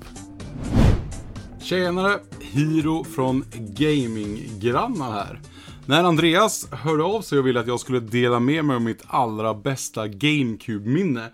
Tjenare! 1.61 2.19
Hiro 2.41 3.05
från 3.05 3.45
Gaminggrannar 3.53 5.13
här. 5.13 5.41
När 5.87 6.05
Andreas 6.05 6.69
hörde 6.71 7.03
av 7.03 7.23
sig 7.23 7.39
och 7.39 7.47
ville 7.47 7.61
att 7.61 7.67
jag 7.67 7.81
skulle 7.81 8.01
dela 8.01 8.41
med 8.41 8.65
mig 8.65 8.77
av 8.77 8.83
mitt 8.83 9.03
allra 9.07 9.55
bästa 9.55 10.07
GameCube-minne 10.07 11.31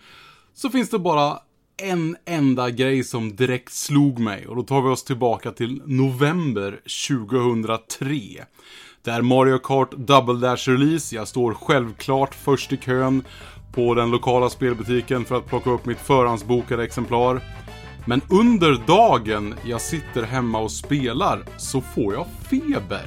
så 0.54 0.71
finns 0.71 0.90
det 0.90 0.99
bara 0.99 1.38
en 1.76 2.16
enda 2.25 2.71
grej 2.71 3.04
som 3.04 3.37
direkt 3.37 3.73
slog 3.73 4.19
mig 4.19 4.47
och 4.47 4.57
då 4.57 4.62
tar 4.62 4.83
vi 4.83 4.88
oss 4.88 5.04
tillbaka 5.04 5.50
till 5.50 5.83
november 5.87 6.81
2003. 7.09 8.45
Det 9.02 9.11
är 9.11 9.23
Mario 9.23 9.59
Kart 9.59 9.90
Double 9.90 10.49
Dash 10.49 10.69
Release. 10.69 11.16
Jag 11.16 11.28
står 11.28 11.54
självklart 11.54 12.35
först 12.35 12.73
i 12.73 12.76
kön 12.76 13.25
på 13.73 13.95
den 13.95 14.11
lokala 14.11 14.50
spelbutiken 14.50 15.25
för 15.25 15.37
att 15.37 15.47
plocka 15.47 15.71
upp 15.71 15.87
mitt 15.87 15.99
förhandsbokade 15.99 16.85
exemplar. 16.85 17.43
Men 18.07 18.21
under 18.31 18.87
dagen 18.87 19.54
jag 19.64 19.81
sitter 19.81 20.23
hemma 20.23 20.59
och 20.59 20.73
spelar 20.73 21.45
så 21.57 21.81
får 21.81 22.14
jag 22.14 22.26
feber. 22.50 23.07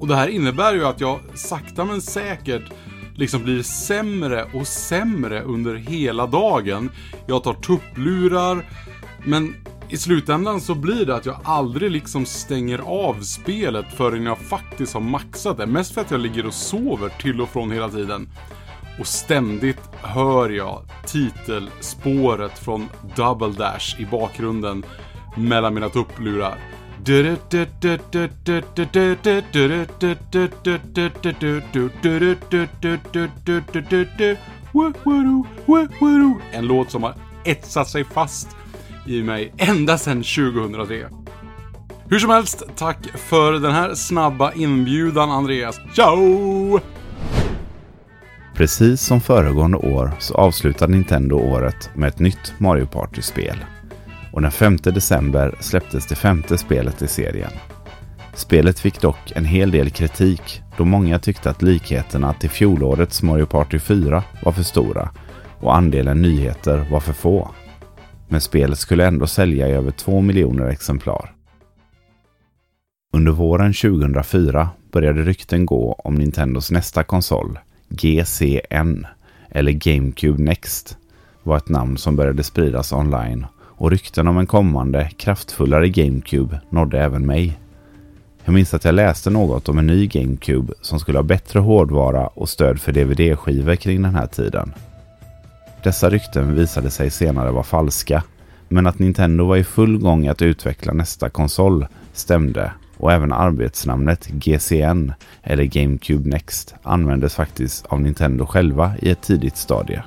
Och 0.00 0.08
det 0.08 0.16
här 0.16 0.28
innebär 0.28 0.74
ju 0.74 0.84
att 0.84 1.00
jag 1.00 1.20
sakta 1.34 1.84
men 1.84 2.02
säkert 2.02 2.72
liksom 3.14 3.42
blir 3.42 3.62
sämre 3.62 4.44
och 4.52 4.66
sämre 4.66 5.42
under 5.42 5.74
hela 5.74 6.26
dagen. 6.26 6.90
Jag 7.26 7.44
tar 7.44 7.54
tupplurar, 7.54 8.66
men 9.24 9.54
i 9.88 9.96
slutändan 9.96 10.60
så 10.60 10.74
blir 10.74 11.06
det 11.06 11.14
att 11.14 11.26
jag 11.26 11.36
aldrig 11.44 11.90
liksom 11.90 12.26
stänger 12.26 12.78
av 12.78 13.20
spelet 13.22 13.86
förrän 13.96 14.26
jag 14.26 14.38
faktiskt 14.38 14.94
har 14.94 15.00
maxat 15.00 15.56
det. 15.56 15.66
Mest 15.66 15.94
för 15.94 16.00
att 16.00 16.10
jag 16.10 16.20
ligger 16.20 16.46
och 16.46 16.54
sover 16.54 17.08
till 17.08 17.40
och 17.40 17.48
från 17.48 17.70
hela 17.70 17.88
tiden. 17.88 18.28
Och 18.98 19.06
ständigt 19.06 19.80
hör 19.92 20.50
jag 20.50 20.82
titelspåret 21.06 22.58
från 22.58 22.88
Double 23.16 23.48
Dash 23.48 24.00
i 24.00 24.06
bakgrunden 24.06 24.84
mellan 25.36 25.74
mina 25.74 25.88
tupplurar. 25.88 26.58
En 36.52 36.66
låt 36.66 36.90
som 36.90 37.02
har 37.02 37.14
etsat 37.44 37.88
sig 37.88 38.04
fast 38.04 38.48
i 39.06 39.22
mig 39.22 39.52
ända 39.58 39.98
sedan 39.98 40.22
2003. 40.22 41.06
Hur 42.08 42.18
som 42.18 42.30
helst, 42.30 42.62
tack 42.76 42.98
för 43.14 43.52
den 43.52 43.72
här 43.72 43.94
snabba 43.94 44.52
inbjudan 44.52 45.30
Andreas. 45.30 45.80
Ciao! 45.94 46.80
Precis 48.54 49.00
som 49.00 49.20
föregående 49.20 49.76
år 49.76 50.10
så 50.18 50.34
avslutade 50.34 50.92
Nintendo 50.92 51.36
året 51.36 51.90
med 51.94 52.08
ett 52.08 52.18
nytt 52.18 52.54
Mario 52.58 52.86
Party-spel 52.86 53.56
och 54.32 54.42
den 54.42 54.50
5 54.50 54.76
december 54.76 55.54
släpptes 55.60 56.06
det 56.06 56.14
femte 56.14 56.58
spelet 56.58 57.02
i 57.02 57.08
serien. 57.08 57.52
Spelet 58.34 58.80
fick 58.80 59.00
dock 59.00 59.32
en 59.34 59.44
hel 59.44 59.70
del 59.70 59.90
kritik 59.90 60.62
då 60.76 60.84
många 60.84 61.18
tyckte 61.18 61.50
att 61.50 61.62
likheterna 61.62 62.32
till 62.32 62.50
fjolårets 62.50 63.22
Mario 63.22 63.46
Party 63.46 63.78
4 63.78 64.22
var 64.42 64.52
för 64.52 64.62
stora 64.62 65.10
och 65.60 65.76
andelen 65.76 66.22
nyheter 66.22 66.86
var 66.90 67.00
för 67.00 67.12
få. 67.12 67.50
Men 68.28 68.40
spelet 68.40 68.78
skulle 68.78 69.06
ändå 69.06 69.26
sälja 69.26 69.68
i 69.68 69.72
över 69.72 69.90
2 69.90 70.20
miljoner 70.20 70.66
exemplar. 70.66 71.34
Under 73.12 73.32
våren 73.32 73.72
2004 73.72 74.68
började 74.92 75.22
rykten 75.22 75.66
gå 75.66 75.92
om 75.92 76.14
Nintendos 76.14 76.70
nästa 76.70 77.04
konsol, 77.04 77.58
GCN, 77.88 79.06
eller 79.50 79.72
GameCube 79.72 80.42
Next, 80.42 80.98
var 81.42 81.56
ett 81.56 81.68
namn 81.68 81.96
som 81.96 82.16
började 82.16 82.42
spridas 82.42 82.92
online 82.92 83.46
och 83.82 83.90
rykten 83.90 84.28
om 84.28 84.38
en 84.38 84.46
kommande, 84.46 85.10
kraftfullare 85.16 85.88
GameCube 85.88 86.60
nådde 86.70 87.00
även 87.00 87.26
mig. 87.26 87.58
Jag 88.44 88.54
minns 88.54 88.74
att 88.74 88.84
jag 88.84 88.94
läste 88.94 89.30
något 89.30 89.68
om 89.68 89.78
en 89.78 89.86
ny 89.86 90.06
GameCube 90.06 90.74
som 90.80 91.00
skulle 91.00 91.18
ha 91.18 91.22
bättre 91.22 91.60
hårdvara 91.60 92.26
och 92.26 92.48
stöd 92.48 92.80
för 92.80 92.92
DVD-skivor 92.92 93.76
kring 93.76 94.02
den 94.02 94.14
här 94.14 94.26
tiden. 94.26 94.72
Dessa 95.84 96.10
rykten 96.10 96.54
visade 96.54 96.90
sig 96.90 97.10
senare 97.10 97.50
vara 97.50 97.62
falska, 97.62 98.22
men 98.68 98.86
att 98.86 98.98
Nintendo 98.98 99.46
var 99.46 99.56
i 99.56 99.64
full 99.64 99.98
gång 99.98 100.28
att 100.28 100.42
utveckla 100.42 100.92
nästa 100.92 101.30
konsol 101.30 101.86
stämde 102.12 102.72
och 102.96 103.12
även 103.12 103.32
arbetsnamnet 103.32 104.26
GCN 104.26 105.12
eller 105.42 105.64
GameCube 105.64 106.28
Next 106.28 106.74
användes 106.82 107.34
faktiskt 107.34 107.86
av 107.86 108.00
Nintendo 108.00 108.46
själva 108.46 108.92
i 108.98 109.10
ett 109.10 109.22
tidigt 109.22 109.56
stadie. 109.56 110.02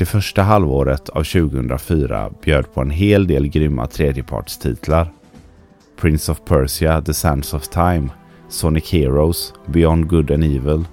Det 0.00 0.06
första 0.06 0.42
halvåret 0.42 1.08
av 1.08 1.24
2004 1.24 2.30
bjöd 2.42 2.74
på 2.74 2.80
en 2.80 2.90
hel 2.90 3.26
del 3.26 3.48
grymma 3.48 3.86
tredjepartstitlar. 3.86 5.12
Prince 5.96 6.32
of 6.32 6.40
Persia, 6.44 7.02
The 7.02 7.14
Sands 7.14 7.54
of 7.54 7.68
Time, 7.68 8.08
Sonic 8.48 8.92
Heroes, 8.92 9.54
Beyond 9.66 10.08
Good 10.08 10.30
and 10.30 10.44
Evil 10.44 10.84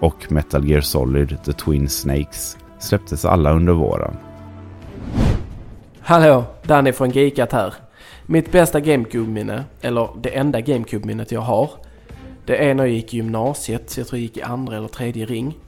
och 0.00 0.32
Metal 0.32 0.68
Gear 0.68 0.80
Solid 0.80 1.44
The 1.44 1.52
Twin 1.52 1.88
Snakes 1.88 2.56
släpptes 2.78 3.24
alla 3.24 3.52
under 3.52 3.72
våren. 3.72 4.16
Hallå, 6.00 6.44
Danny 6.62 6.92
från 6.92 7.10
Geekat 7.10 7.52
här. 7.52 7.74
Mitt 8.26 8.52
bästa 8.52 8.80
GameCube-minne, 8.80 9.64
eller 9.80 10.08
det 10.22 10.36
enda 10.36 10.60
GameCube-minnet 10.60 11.32
jag 11.32 11.40
har, 11.40 11.70
det 12.46 12.56
är 12.68 12.74
när 12.74 12.84
jag 12.84 12.94
gick 12.94 13.14
i 13.14 13.16
gymnasiet, 13.16 13.96
jag 13.96 14.06
tror 14.06 14.18
jag 14.18 14.22
gick 14.22 14.36
i 14.36 14.42
andra 14.42 14.76
eller 14.76 14.88
tredje 14.88 15.26
ring. 15.26 15.58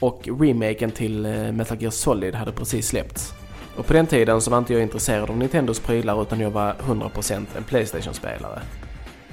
Och 0.00 0.28
remaken 0.40 0.90
till 0.90 1.26
eh, 1.26 1.52
Metal 1.52 1.82
Gear 1.82 1.90
Solid 1.90 2.34
hade 2.34 2.52
precis 2.52 2.88
släppts. 2.88 3.34
Och 3.76 3.86
på 3.86 3.92
den 3.92 4.06
tiden 4.06 4.40
så 4.40 4.50
var 4.50 4.58
inte 4.58 4.72
jag 4.72 4.82
intresserad 4.82 5.30
av 5.30 5.36
Nintendos 5.36 5.80
prylar 5.80 6.22
utan 6.22 6.40
jag 6.40 6.50
var 6.50 6.72
100% 6.72 7.46
en 7.56 7.64
Playstation-spelare. 7.64 8.60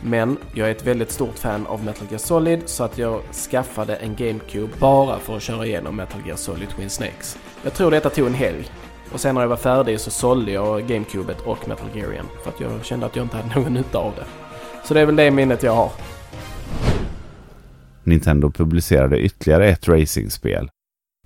Men 0.02 0.38
jag 0.56 0.68
är 0.68 0.72
ett 0.72 0.88
väldigt 0.88 1.12
stort 1.12 1.40
fan 1.40 1.68
av 1.68 1.84
Metal 1.86 2.08
Gear 2.10 2.18
Solid 2.18 2.62
så 2.66 2.84
att 2.84 2.98
jag 2.98 3.22
skaffade 3.52 3.96
en 3.96 4.16
GameCube 4.16 4.74
bara 4.80 5.20
för 5.20 5.38
att 5.38 5.44
köra 5.44 5.66
igenom 5.66 5.96
Metal 5.96 6.22
Gear 6.26 6.36
Solid 6.36 6.70
Twin 6.70 6.90
Snakes. 6.90 7.38
Jag 7.64 7.74
tror 7.74 7.92
detta 7.92 8.10
tog 8.10 8.28
en 8.28 8.34
helg. 8.34 8.66
Och 9.14 9.20
sen 9.20 9.36
när 9.36 9.42
jag 9.42 9.48
var 9.48 9.56
färdig 9.56 10.00
så 10.00 10.12
sålde 10.12 10.52
jag 10.52 10.88
GameCubet 10.88 11.42
och 11.42 11.68
Metal 11.68 11.88
Gear 11.96 12.12
igen. 12.12 12.26
För 12.44 12.50
att 12.50 12.60
jag 12.60 12.86
kände 12.86 13.06
att 13.06 13.16
jag 13.16 13.26
inte 13.26 13.38
hade 13.38 13.60
någon 13.60 13.74
nytta 13.74 13.98
av 13.98 14.14
det. 14.16 14.26
Så 14.84 14.94
det 14.94 15.00
är 15.00 15.06
väl 15.06 15.16
det 15.16 15.32
minnet 15.32 15.64
jag 15.64 15.76
har. 15.76 15.92
Nintendo 18.06 18.52
publicerade 18.52 19.20
ytterligare 19.20 19.68
ett 19.68 19.88
racingspel. 19.88 20.70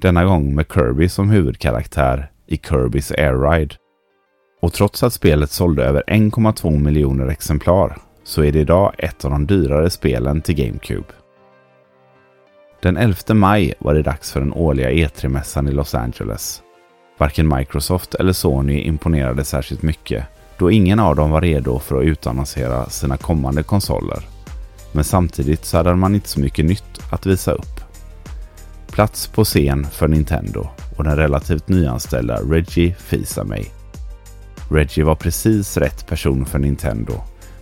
Denna 0.01 0.25
gång 0.25 0.55
med 0.55 0.65
Kirby 0.73 1.09
som 1.09 1.29
huvudkaraktär 1.29 2.31
i 2.47 2.55
Kirby's 2.55 3.13
Air 3.17 3.51
Ride. 3.51 3.75
Och 4.61 4.73
trots 4.73 5.03
att 5.03 5.13
spelet 5.13 5.51
sålde 5.51 5.83
över 5.83 6.03
1,2 6.07 6.79
miljoner 6.79 7.27
exemplar 7.27 7.97
så 8.23 8.43
är 8.43 8.51
det 8.51 8.59
idag 8.59 8.93
ett 8.97 9.25
av 9.25 9.31
de 9.31 9.47
dyrare 9.47 9.89
spelen 9.89 10.41
till 10.41 10.55
GameCube. 10.55 11.07
Den 12.81 12.97
11 12.97 13.33
maj 13.33 13.73
var 13.79 13.93
det 13.93 14.01
dags 14.01 14.31
för 14.31 14.39
den 14.39 14.53
årliga 14.53 14.91
E3-mässan 14.91 15.69
i 15.69 15.71
Los 15.71 15.95
Angeles. 15.95 16.61
Varken 17.17 17.55
Microsoft 17.57 18.13
eller 18.13 18.33
Sony 18.33 18.81
imponerade 18.81 19.43
särskilt 19.43 19.81
mycket 19.81 20.25
då 20.57 20.71
ingen 20.71 20.99
av 20.99 21.15
dem 21.15 21.31
var 21.31 21.41
redo 21.41 21.79
för 21.79 21.99
att 21.99 22.05
utannonsera 22.05 22.89
sina 22.89 23.17
kommande 23.17 23.63
konsoler. 23.63 24.36
Men 24.91 25.03
samtidigt 25.03 25.65
så 25.65 25.77
hade 25.77 25.95
man 25.95 26.15
inte 26.15 26.29
så 26.29 26.39
mycket 26.39 26.65
nytt 26.65 26.99
att 27.09 27.25
visa 27.25 27.51
upp. 27.51 27.81
Plats 28.87 29.27
på 29.27 29.43
scen 29.45 29.87
för 29.91 30.07
Nintendo 30.07 30.67
och 30.97 31.03
den 31.03 31.15
relativt 31.15 31.67
nyanställda 31.67 32.39
Reggie 32.41 32.95
Fils-Aimé. 32.99 33.65
Reggie 34.69 35.03
var 35.03 35.15
precis 35.15 35.77
rätt 35.77 36.07
person 36.07 36.45
för 36.45 36.59
Nintendo. 36.59 37.13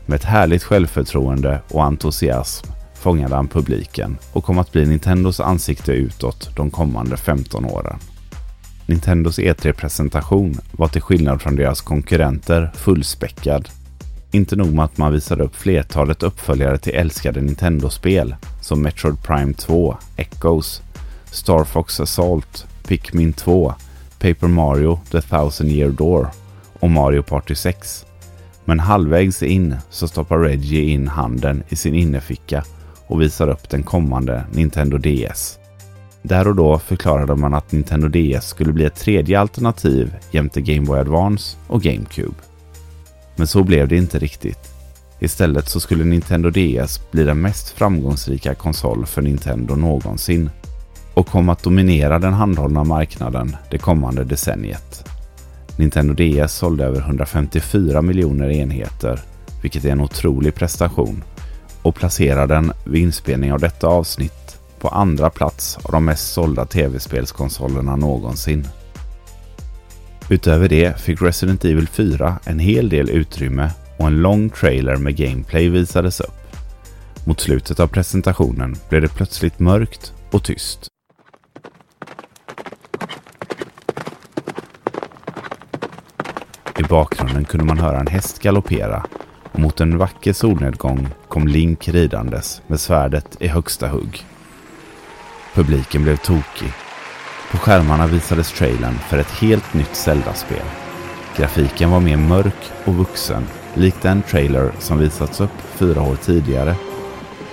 Med 0.05 0.15
ett 0.15 0.23
härligt 0.23 0.63
självförtroende 0.63 1.61
och 1.71 1.83
entusiasm 1.83 2.67
fångade 2.93 3.35
han 3.35 3.47
publiken 3.47 4.17
och 4.33 4.43
kom 4.43 4.59
att 4.59 4.71
bli 4.71 4.85
Nintendos 4.85 5.39
ansikte 5.39 5.91
utåt 5.91 6.49
de 6.55 6.71
kommande 6.71 7.17
15 7.17 7.65
åren. 7.65 7.99
Nintendos 8.85 9.39
E3-presentation 9.39 10.57
var 10.71 10.87
till 10.87 11.01
skillnad 11.01 11.41
från 11.41 11.55
deras 11.55 11.81
konkurrenter 11.81 12.71
fullspäckad. 12.75 13.69
Inte 14.35 14.55
nog 14.55 14.73
med 14.73 14.85
att 14.85 14.97
man 14.97 15.13
visade 15.13 15.43
upp 15.43 15.55
flertalet 15.55 16.23
uppföljare 16.23 16.77
till 16.77 16.95
älskade 16.95 17.41
Nintendo-spel 17.41 18.35
som 18.61 18.81
Metroid 18.81 19.23
Prime 19.23 19.53
2, 19.53 19.97
Echoes, 20.15 20.81
Star 21.31 21.63
Fox 21.63 21.99
Assault, 21.99 22.67
Pikmin 22.87 23.33
2, 23.33 23.73
Paper 24.19 24.47
Mario 24.47 24.99
The 25.11 25.21
Thousand 25.21 25.69
Year 25.69 25.89
Door 25.89 26.27
och 26.79 26.89
Mario 26.89 27.21
Party 27.21 27.55
6. 27.55 28.05
Men 28.65 28.79
halvvägs 28.79 29.43
in 29.43 29.75
så 29.89 30.07
stoppar 30.07 30.37
Reggie 30.37 30.83
in 30.83 31.07
handen 31.07 31.63
i 31.69 31.75
sin 31.75 31.95
innerficka 31.95 32.63
och 33.07 33.21
visar 33.21 33.49
upp 33.49 33.69
den 33.69 33.83
kommande 33.83 34.43
Nintendo 34.51 34.97
DS. 34.97 35.59
Där 36.21 36.47
och 36.47 36.55
då 36.55 36.79
förklarade 36.79 37.35
man 37.35 37.53
att 37.53 37.71
Nintendo 37.71 38.07
DS 38.07 38.47
skulle 38.47 38.73
bli 38.73 38.85
ett 38.85 38.95
tredje 38.95 39.39
alternativ 39.39 40.15
jämte 40.31 40.61
Game 40.61 40.85
Boy 40.87 40.99
Advance 40.99 41.57
och 41.67 41.81
GameCube. 41.81 42.35
Men 43.35 43.47
så 43.47 43.63
blev 43.63 43.87
det 43.87 43.97
inte 43.97 44.19
riktigt. 44.19 44.71
Istället 45.19 45.69
så 45.69 45.79
skulle 45.79 46.03
Nintendo 46.03 46.49
DS 46.49 47.11
bli 47.11 47.23
den 47.23 47.41
mest 47.41 47.69
framgångsrika 47.69 48.55
konsol 48.55 49.05
för 49.05 49.21
Nintendo 49.21 49.75
någonsin 49.75 50.49
och 51.13 51.27
kom 51.27 51.49
att 51.49 51.63
dominera 51.63 52.19
den 52.19 52.33
handhållna 52.33 52.83
marknaden 52.83 53.55
det 53.71 53.77
kommande 53.77 54.23
decenniet. 54.23 55.09
Nintendo 55.77 56.13
DS 56.13 56.53
sålde 56.53 56.85
över 56.85 56.99
154 56.99 58.01
miljoner 58.01 58.49
enheter, 58.49 59.19
vilket 59.61 59.85
är 59.85 59.89
en 59.89 60.01
otrolig 60.01 60.55
prestation 60.55 61.23
och 61.81 61.95
placerar 61.95 62.47
den 62.47 62.71
vid 62.83 63.01
inspelning 63.01 63.53
av 63.53 63.59
detta 63.59 63.87
avsnitt 63.87 64.59
på 64.79 64.87
andra 64.87 65.29
plats 65.29 65.77
av 65.83 65.91
de 65.91 66.05
mest 66.05 66.33
sålda 66.33 66.65
tv-spelskonsolerna 66.65 67.95
någonsin. 67.95 68.67
Utöver 70.29 70.69
det 70.69 71.01
fick 71.01 71.21
Resident 71.21 71.65
Evil 71.65 71.87
4 71.87 72.39
en 72.45 72.59
hel 72.59 72.89
del 72.89 73.09
utrymme 73.09 73.71
och 73.97 74.07
en 74.07 74.21
lång 74.21 74.49
trailer 74.49 74.95
med 74.95 75.15
gameplay 75.15 75.69
visades 75.69 76.19
upp. 76.19 76.57
Mot 77.25 77.39
slutet 77.39 77.79
av 77.79 77.87
presentationen 77.87 78.75
blev 78.89 79.01
det 79.01 79.07
plötsligt 79.07 79.59
mörkt 79.59 80.13
och 80.31 80.43
tyst. 80.43 80.87
I 86.79 86.83
bakgrunden 86.83 87.45
kunde 87.45 87.65
man 87.65 87.79
höra 87.79 87.99
en 87.99 88.07
häst 88.07 88.41
galoppera 88.41 89.05
och 89.51 89.59
mot 89.59 89.81
en 89.81 89.97
vacker 89.97 90.33
solnedgång 90.33 91.07
kom 91.27 91.47
Link 91.47 91.87
ridandes 91.87 92.61
med 92.67 92.79
svärdet 92.79 93.37
i 93.39 93.47
högsta 93.47 93.87
hugg. 93.87 94.25
Publiken 95.53 96.03
blev 96.03 96.17
tokig. 96.17 96.84
På 97.51 97.57
skärmarna 97.57 98.07
visades 98.07 98.51
trailern 98.51 98.99
för 99.09 99.17
ett 99.17 99.31
helt 99.31 99.73
nytt 99.73 99.95
Zelda-spel. 99.95 100.65
Grafiken 101.37 101.91
var 101.91 101.99
mer 101.99 102.17
mörk 102.17 102.71
och 102.85 102.95
vuxen, 102.95 103.47
likt 103.73 104.01
den 104.01 104.21
trailer 104.21 104.71
som 104.79 104.99
visats 104.99 105.41
upp 105.41 105.61
fyra 105.75 106.01
år 106.01 106.15
tidigare. 106.15 106.75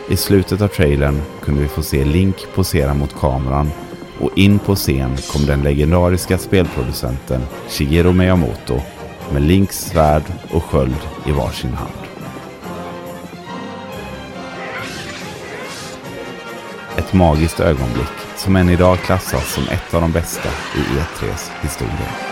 I 0.08 0.16
slutet 0.16 0.60
av 0.60 0.68
trailern 0.68 1.22
kunde 1.40 1.62
vi 1.62 1.68
få 1.68 1.82
se 1.82 2.04
Link 2.04 2.36
posera 2.54 2.94
mot 2.94 3.20
kameran 3.20 3.70
och 4.20 4.38
in 4.38 4.58
på 4.58 4.74
scen 4.76 5.16
kom 5.32 5.46
den 5.46 5.62
legendariska 5.62 6.38
spelproducenten 6.38 7.42
Shigeru 7.68 8.12
Miyamoto 8.12 8.80
med 9.32 9.42
Links 9.42 9.84
svärd 9.84 10.22
och 10.50 10.64
sköld 10.64 11.08
i 11.26 11.32
varsin 11.32 11.74
hand. 11.74 11.92
Ett 16.96 17.12
magiskt 17.12 17.60
ögonblick 17.60 18.21
som 18.42 18.56
än 18.56 18.68
idag 18.68 18.98
klassas 18.98 19.54
som 19.54 19.64
ett 19.68 19.94
av 19.94 20.00
de 20.00 20.12
bästa 20.12 20.48
i 20.48 20.78
E3s 20.78 21.50
historia. 21.62 22.31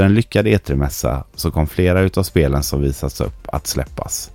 Efter 0.00 0.06
en 0.06 0.14
lyckad 0.14 0.46
E3-mässa 0.46 1.24
så 1.34 1.50
kom 1.50 1.66
flera 1.66 2.00
utav 2.00 2.22
spelen 2.22 2.62
som 2.62 2.82
visats 2.82 3.20
upp 3.20 3.48
att 3.48 3.66
släppas. 3.66 4.30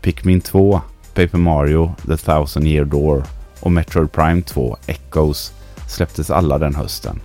Pikmin 0.00 0.40
2, 0.40 0.80
Paper 1.14 1.38
Mario, 1.38 1.94
The 2.06 2.16
Thousand 2.16 2.66
Year 2.66 2.84
Door 2.84 3.24
och 3.60 3.72
Metroid 3.72 4.12
Prime 4.12 4.42
2, 4.42 4.76
Echoes 4.86 5.52
släpptes 5.88 6.30
alla 6.30 6.58
den 6.58 6.74
hösten. 6.74 7.20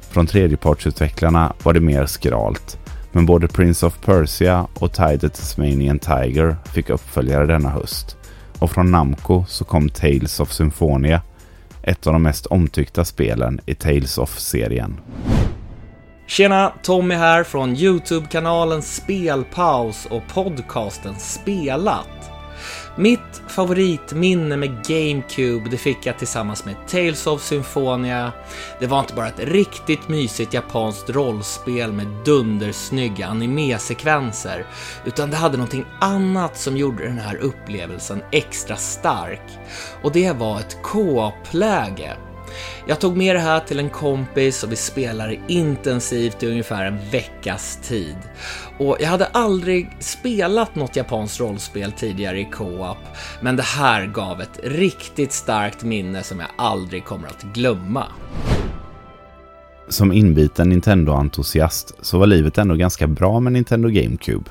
Från 0.00 0.26
tredjepartsutvecklarna 0.26 1.52
var 1.62 1.72
det 1.72 1.80
mer 1.80 2.06
skralt, 2.06 2.78
Men 3.12 3.26
både 3.26 3.48
Prince 3.48 3.86
of 3.86 4.00
Persia 4.00 4.66
och 4.74 4.92
Tide 4.92 5.18
the 5.18 5.28
Tasmanian 5.28 5.98
Tiger 5.98 6.56
fick 6.64 6.90
uppföljare 6.90 7.46
denna 7.46 7.70
höst. 7.70 8.16
Och 8.58 8.70
från 8.70 8.90
Namco 8.90 9.44
så 9.48 9.64
kom 9.64 9.88
Tales 9.88 10.40
of 10.40 10.52
Symphonia, 10.52 11.22
ett 11.82 12.06
av 12.06 12.12
de 12.12 12.22
mest 12.22 12.46
omtyckta 12.46 13.04
spelen 13.04 13.60
i 13.66 13.74
Tales 13.74 14.18
of-serien. 14.18 15.00
Tjena! 16.30 16.72
Tommy 16.82 17.14
här 17.14 17.44
från 17.44 17.76
Youtube-kanalen 17.76 18.82
Spelpaus 18.82 20.06
och 20.06 20.22
podcasten 20.34 21.14
Spelat. 21.18 22.30
Mitt 22.96 23.42
favoritminne 23.48 24.56
med 24.56 24.84
GameCube, 24.86 25.70
det 25.70 25.76
fick 25.76 26.06
jag 26.06 26.18
tillsammans 26.18 26.64
med 26.64 26.74
Tales 26.88 27.26
of 27.26 27.42
Symphonia. 27.42 28.32
Det 28.80 28.86
var 28.86 29.00
inte 29.00 29.14
bara 29.14 29.28
ett 29.28 29.38
riktigt 29.38 30.08
mysigt 30.08 30.54
japanskt 30.54 31.10
rollspel 31.10 31.92
med 31.92 32.06
dundersnygga 32.24 33.26
animesekvenser 33.26 34.66
utan 35.04 35.30
det 35.30 35.36
hade 35.36 35.56
någonting 35.56 35.84
annat 36.00 36.58
som 36.58 36.76
gjorde 36.76 37.04
den 37.04 37.18
här 37.18 37.36
upplevelsen 37.36 38.22
extra 38.32 38.76
stark. 38.76 39.58
Och 40.02 40.12
det 40.12 40.32
var 40.32 40.60
ett 40.60 40.82
co-op-läge. 40.82 42.16
Jag 42.86 43.00
tog 43.00 43.16
med 43.16 43.36
det 43.36 43.40
här 43.40 43.60
till 43.60 43.78
en 43.78 43.90
kompis 43.90 44.64
och 44.64 44.72
vi 44.72 44.76
spelade 44.76 45.38
intensivt 45.48 46.42
i 46.42 46.46
ungefär 46.46 46.84
en 46.84 47.10
veckas 47.10 47.78
tid. 47.82 48.16
Och 48.78 48.96
jag 49.00 49.08
hade 49.08 49.26
aldrig 49.26 49.96
spelat 49.98 50.74
något 50.74 50.96
japanskt 50.96 51.40
rollspel 51.40 51.92
tidigare 51.92 52.40
i 52.40 52.44
co-op, 52.44 52.98
men 53.40 53.56
det 53.56 53.62
här 53.62 54.06
gav 54.06 54.40
ett 54.40 54.60
riktigt 54.62 55.32
starkt 55.32 55.84
minne 55.84 56.22
som 56.22 56.40
jag 56.40 56.48
aldrig 56.58 57.04
kommer 57.04 57.28
att 57.28 57.42
glömma. 57.42 58.06
Som 59.88 60.12
inbiten 60.12 60.68
Nintendo-entusiast 60.68 61.94
så 62.00 62.18
var 62.18 62.26
livet 62.26 62.58
ändå 62.58 62.74
ganska 62.74 63.06
bra 63.06 63.40
med 63.40 63.52
Nintendo 63.52 63.88
GameCube. 63.88 64.50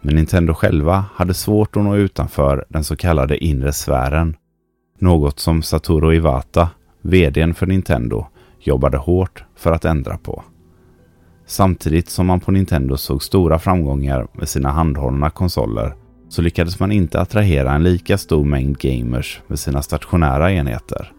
Men 0.00 0.14
Nintendo 0.14 0.54
själva 0.54 1.04
hade 1.14 1.34
svårt 1.34 1.76
att 1.76 1.82
nå 1.82 1.96
utanför 1.96 2.64
den 2.68 2.84
så 2.84 2.96
kallade 2.96 3.44
inre 3.44 3.72
sfären. 3.72 4.36
Något 4.98 5.40
som 5.40 5.62
Satoru 5.62 6.14
Iwata, 6.14 6.68
VDn 7.02 7.54
för 7.54 7.66
Nintendo, 7.66 8.26
jobbade 8.60 8.98
hårt 8.98 9.44
för 9.56 9.72
att 9.72 9.84
ändra 9.84 10.18
på. 10.18 10.44
Samtidigt 11.46 12.08
som 12.08 12.26
man 12.26 12.40
på 12.40 12.52
Nintendo 12.52 12.96
såg 12.96 13.22
stora 13.22 13.58
framgångar 13.58 14.26
med 14.32 14.48
sina 14.48 14.70
handhållna 14.70 15.30
konsoler 15.30 15.94
så 16.28 16.42
lyckades 16.42 16.80
man 16.80 16.92
inte 16.92 17.20
attrahera 17.20 17.72
en 17.72 17.82
lika 17.82 18.18
stor 18.18 18.44
mängd 18.44 18.78
gamers 18.78 19.40
med 19.46 19.58
sina 19.58 19.82
stationära 19.82 20.52
enheter. 20.52 21.12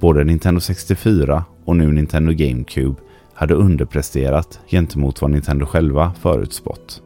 Både 0.00 0.24
Nintendo 0.24 0.60
64 0.60 1.44
och 1.64 1.76
nu 1.76 1.92
Nintendo 1.92 2.32
GameCube 2.32 3.00
hade 3.34 3.54
underpresterat 3.54 4.60
gentemot 4.66 5.22
vad 5.22 5.30
Nintendo 5.30 5.66
själva 5.66 6.12
förutspått. 6.20 7.02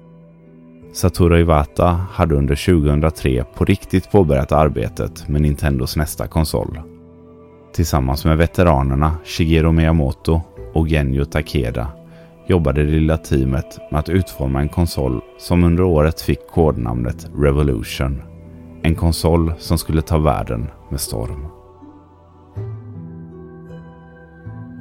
Satoru 0.93 1.41
Iwata 1.41 1.87
hade 2.11 2.35
under 2.35 2.83
2003 2.83 3.45
på 3.55 3.65
riktigt 3.65 4.11
påbörjat 4.11 4.53
arbetet 4.53 5.29
med 5.29 5.41
Nintendos 5.41 5.97
nästa 5.97 6.27
konsol. 6.27 6.92
Tillsammans 7.73 8.25
med 8.25 8.37
veteranerna 8.37 9.15
Shigeru 9.25 9.73
Miyamoto 9.73 10.41
och 10.73 10.89
Genyo 10.89 11.25
Takeda 11.25 11.89
jobbade 12.49 12.85
det 12.85 12.91
lilla 12.91 13.17
teamet 13.17 13.79
med 13.91 14.01
att 14.01 14.09
utforma 14.09 14.61
en 14.61 14.69
konsol 14.69 15.21
som 15.39 15.65
under 15.65 15.83
året 15.83 16.21
fick 16.21 16.49
kodnamnet 16.51 17.31
Revolution. 17.37 18.23
En 18.83 18.95
konsol 18.95 19.53
som 19.59 19.79
skulle 19.79 20.03
ta 20.03 20.19
världen 20.19 20.71
med 20.91 21.01
storm. 21.01 21.47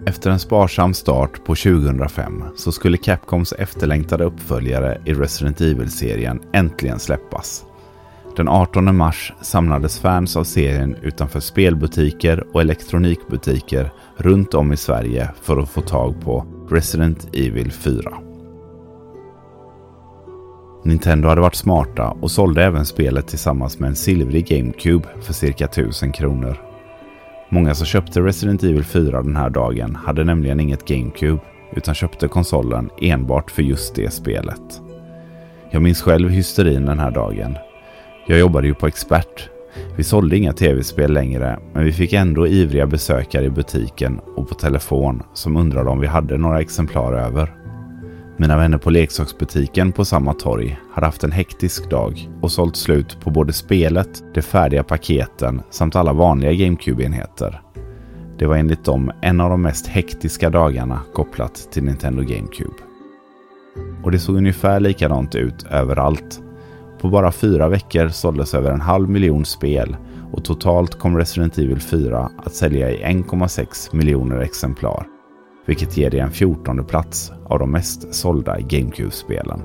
Efter 0.05 0.31
en 0.31 0.39
sparsam 0.39 0.93
start 0.93 1.45
på 1.45 1.55
2005 1.55 2.43
så 2.55 2.71
skulle 2.71 2.97
Capcoms 2.97 3.53
efterlängtade 3.53 4.23
uppföljare 4.23 5.01
i 5.05 5.13
Resident 5.13 5.61
Evil-serien 5.61 6.41
äntligen 6.53 6.99
släppas. 6.99 7.65
Den 8.35 8.47
18 8.47 8.95
mars 8.95 9.33
samlades 9.41 9.99
fans 9.99 10.37
av 10.37 10.43
serien 10.43 10.95
utanför 11.01 11.39
spelbutiker 11.39 12.43
och 12.53 12.61
elektronikbutiker 12.61 13.91
runt 14.17 14.53
om 14.53 14.73
i 14.73 14.77
Sverige 14.77 15.29
för 15.41 15.57
att 15.57 15.69
få 15.69 15.81
tag 15.81 16.21
på 16.21 16.45
Resident 16.69 17.29
Evil 17.33 17.71
4. 17.71 18.11
Nintendo 20.83 21.27
hade 21.27 21.41
varit 21.41 21.55
smarta 21.55 22.09
och 22.09 22.31
sålde 22.31 22.63
även 22.63 22.85
spelet 22.85 23.27
tillsammans 23.27 23.79
med 23.79 23.87
en 23.89 23.95
silvrig 23.95 24.47
GameCube 24.47 25.07
för 25.21 25.33
cirka 25.33 25.65
1000 25.65 26.11
kronor. 26.11 26.57
Många 27.49 27.75
som 27.75 27.85
köpte 27.85 28.21
Resident 28.21 28.63
Evil 28.63 28.83
4 28.83 29.21
den 29.21 29.35
här 29.35 29.49
dagen 29.49 29.95
hade 29.95 30.23
nämligen 30.23 30.59
inget 30.59 30.85
GameCube 30.85 31.41
utan 31.75 31.95
köpte 31.95 32.27
konsolen 32.27 32.89
enbart 33.01 33.51
för 33.51 33.61
just 33.61 33.95
det 33.95 34.13
spelet. 34.13 34.81
Jag 35.71 35.81
minns 35.81 36.01
själv 36.01 36.29
hysterin 36.29 36.85
den 36.85 36.99
här 36.99 37.11
dagen. 37.11 37.57
Jag 38.25 38.39
jobbade 38.39 38.67
ju 38.67 38.73
på 38.73 38.87
Expert. 38.87 39.49
Vi 39.97 40.03
sålde 40.03 40.37
inga 40.37 40.53
tv-spel 40.53 41.13
längre, 41.13 41.59
men 41.73 41.83
vi 41.83 41.91
fick 41.91 42.13
ändå 42.13 42.47
ivriga 42.47 42.87
besökare 42.87 43.45
i 43.45 43.49
butiken 43.49 44.19
och 44.35 44.49
på 44.49 44.55
telefon 44.55 45.23
som 45.33 45.57
undrade 45.57 45.89
om 45.89 45.99
vi 45.99 46.07
hade 46.07 46.37
några 46.37 46.61
exemplar 46.61 47.13
över. 47.13 47.55
Mina 48.37 48.57
vänner 48.57 48.77
på 48.77 48.89
leksaksbutiken 48.89 49.91
på 49.91 50.05
samma 50.05 50.33
torg 50.33 50.79
hade 50.93 51.07
haft 51.07 51.23
en 51.23 51.31
hektisk 51.31 51.89
dag 51.89 52.29
och 52.41 52.51
sålt 52.51 52.75
slut 52.75 53.17
på 53.21 53.29
både 53.29 53.53
spelet, 53.53 54.23
de 54.33 54.41
färdiga 54.41 54.83
paketen 54.83 55.61
samt 55.69 55.95
alla 55.95 56.13
vanliga 56.13 56.51
GameCube-enheter. 56.51 57.61
Det 58.37 58.45
var 58.45 58.55
enligt 58.55 58.85
dem 58.85 59.11
en 59.21 59.41
av 59.41 59.49
de 59.49 59.61
mest 59.61 59.87
hektiska 59.87 60.49
dagarna 60.49 61.01
kopplat 61.13 61.67
till 61.71 61.83
Nintendo 61.83 62.21
GameCube. 62.21 62.75
Och 64.03 64.11
det 64.11 64.19
såg 64.19 64.35
ungefär 64.35 64.79
likadant 64.79 65.35
ut 65.35 65.65
överallt. 65.69 66.41
På 67.01 67.09
bara 67.09 67.31
fyra 67.31 67.69
veckor 67.69 68.07
såldes 68.07 68.53
över 68.53 68.71
en 68.71 68.81
halv 68.81 69.09
miljon 69.09 69.45
spel 69.45 69.97
och 70.33 70.45
totalt 70.45 70.99
kom 70.99 71.17
Resident 71.17 71.57
Evil 71.57 71.79
4 71.79 72.29
att 72.37 72.53
sälja 72.53 72.91
i 72.91 73.03
1,6 73.03 73.95
miljoner 73.95 74.39
exemplar 74.39 75.07
vilket 75.65 75.97
ger 75.97 76.09
det 76.09 76.19
en 76.19 76.31
14 76.31 76.85
plats 76.85 77.31
av 77.45 77.59
de 77.59 77.71
mest 77.71 78.13
sålda 78.13 78.59
GameCube-spelen. 78.59 79.61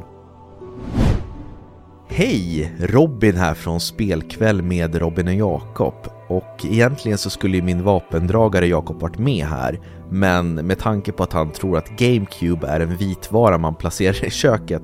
Hej! 2.09 2.73
Robin 2.81 3.37
här 3.37 3.55
från 3.55 3.81
Spelkväll 3.81 4.63
med 4.63 4.95
Robin 4.95 5.29
och 5.29 5.35
Jakob. 5.35 5.95
Och 6.29 6.65
egentligen 6.65 7.19
så 7.19 7.31
skulle 7.31 7.57
ju 7.57 7.63
min 7.63 7.83
vapendragare 7.83 8.67
Jakob 8.67 9.01
varit 9.01 9.19
med 9.19 9.47
här, 9.47 9.81
men 10.11 10.55
med 10.55 10.79
tanke 10.79 11.13
på 11.13 11.23
att 11.23 11.33
han 11.33 11.53
tror 11.53 11.79
att 11.79 11.99
GameCube 11.99 12.67
är 12.67 12.81
en 12.81 12.97
vitvara 12.97 13.59
man 13.59 13.75
placerar 13.75 14.25
i 14.25 14.31
köket 14.31 14.83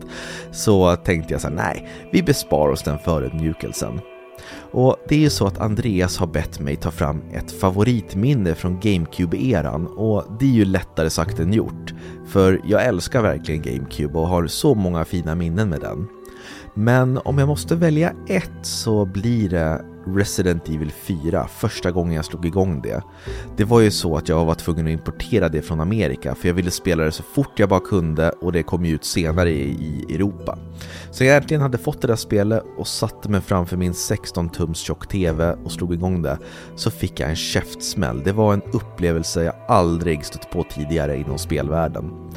så 0.53 0.97
tänkte 0.97 1.35
jag 1.35 1.41
så 1.41 1.49
här, 1.49 1.55
nej, 1.55 1.89
vi 2.13 2.23
besparar 2.23 2.73
oss 2.73 2.83
den 2.83 2.99
förödmjukelsen. 2.99 4.01
Och 4.73 4.97
det 5.09 5.15
är 5.15 5.19
ju 5.19 5.31
så 5.31 5.47
att 5.47 5.59
Andreas 5.59 6.19
har 6.19 6.27
bett 6.27 6.61
mig 6.61 6.77
ta 6.77 6.91
fram 6.91 7.23
ett 7.33 7.53
favoritminne 7.53 8.55
från 8.55 8.81
GameCube-eran 8.81 9.87
och 9.87 10.25
det 10.41 10.45
är 10.45 10.55
ju 10.55 10.65
lättare 10.65 11.11
sagt 11.11 11.39
än 11.39 11.53
gjort. 11.53 11.95
För 12.27 12.61
jag 12.65 12.85
älskar 12.85 13.23
verkligen 13.23 13.63
GameCube 13.63 14.19
och 14.19 14.29
har 14.29 14.47
så 14.47 14.75
många 14.75 15.05
fina 15.05 15.35
minnen 15.35 15.69
med 15.69 15.81
den. 15.81 16.09
Men 16.75 17.19
om 17.19 17.39
jag 17.39 17.49
måste 17.49 17.75
välja 17.75 18.13
ett 18.29 18.51
så 18.63 19.05
blir 19.05 19.49
det 19.49 19.85
Resident 20.07 20.69
Evil 20.69 20.93
4 20.93 21.49
första 21.49 21.91
gången 21.91 22.15
jag 22.15 22.25
slog 22.25 22.47
igång 22.47 22.83
det. 22.83 23.03
Det 23.57 23.65
var 23.65 23.81
ju 23.81 23.91
så 23.91 24.17
att 24.17 24.29
jag 24.29 24.45
var 24.45 24.55
tvungen 24.55 24.87
att 24.87 24.93
importera 24.93 25.49
det 25.49 25.63
från 25.63 25.81
Amerika 25.81 26.35
för 26.35 26.49
jag 26.49 26.55
ville 26.55 26.71
spela 26.71 27.05
det 27.05 27.13
så 27.13 27.23
fort 27.23 27.59
jag 27.59 27.69
bara 27.69 27.81
kunde 27.81 28.31
och 28.31 28.53
det 28.53 28.63
kom 28.63 28.85
ju 28.85 28.95
ut 28.95 29.05
senare 29.05 29.51
i, 29.51 30.07
Europa. 30.15 30.59
Så 31.11 31.25
jag 31.25 31.37
äntligen 31.37 31.63
hade 31.63 31.79
fått 31.79 32.01
det 32.01 32.09
där 32.09 32.17
spelet 32.17 32.65
och 32.77 32.89
satte 32.89 33.29
mig 33.29 33.41
framför 33.41 33.77
min 33.77 33.95
16 33.95 34.49
tums 34.49 34.79
tjock 34.79 35.09
TV 35.09 35.53
och 35.65 35.73
slog 35.73 35.95
igång 35.95 36.23
det 36.23 36.39
så 36.77 36.91
fick 36.91 37.21
jag 37.21 37.31
en 37.31 37.37
käftsmäll. 37.37 38.23
Det 38.25 38.33
var 38.33 38.53
en 38.53 38.63
upplevelse 38.73 39.45
jag 39.45 39.55
aldrig 39.69 40.25
stött 40.25 40.51
på 40.51 40.65
tidigare 40.65 41.17
inom 41.17 41.39
spelvärlden. 41.39 42.33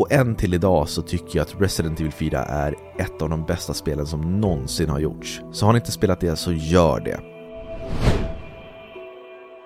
Och 0.00 0.12
än 0.12 0.34
till 0.34 0.54
idag 0.54 0.88
så 0.88 1.02
tycker 1.02 1.38
jag 1.38 1.42
att 1.42 1.60
Resident 1.60 2.00
Evil 2.00 2.12
4 2.12 2.44
är 2.44 2.74
ett 2.98 3.22
av 3.22 3.30
de 3.30 3.44
bästa 3.46 3.74
spelen 3.74 4.06
som 4.06 4.40
någonsin 4.40 4.88
har 4.88 4.98
gjorts. 4.98 5.40
Så 5.52 5.66
har 5.66 5.72
ni 5.72 5.78
inte 5.78 5.92
spelat 5.92 6.20
det 6.20 6.36
så 6.36 6.52
gör 6.52 7.00
det. 7.00 7.20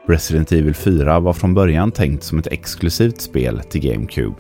Resident 0.08 0.52
Evil 0.52 0.74
4 0.74 1.20
var 1.20 1.32
från 1.32 1.54
början 1.54 1.92
tänkt 1.92 2.22
som 2.22 2.38
ett 2.38 2.46
exklusivt 2.46 3.20
spel 3.20 3.60
till 3.70 3.80
GameCube. 3.80 4.36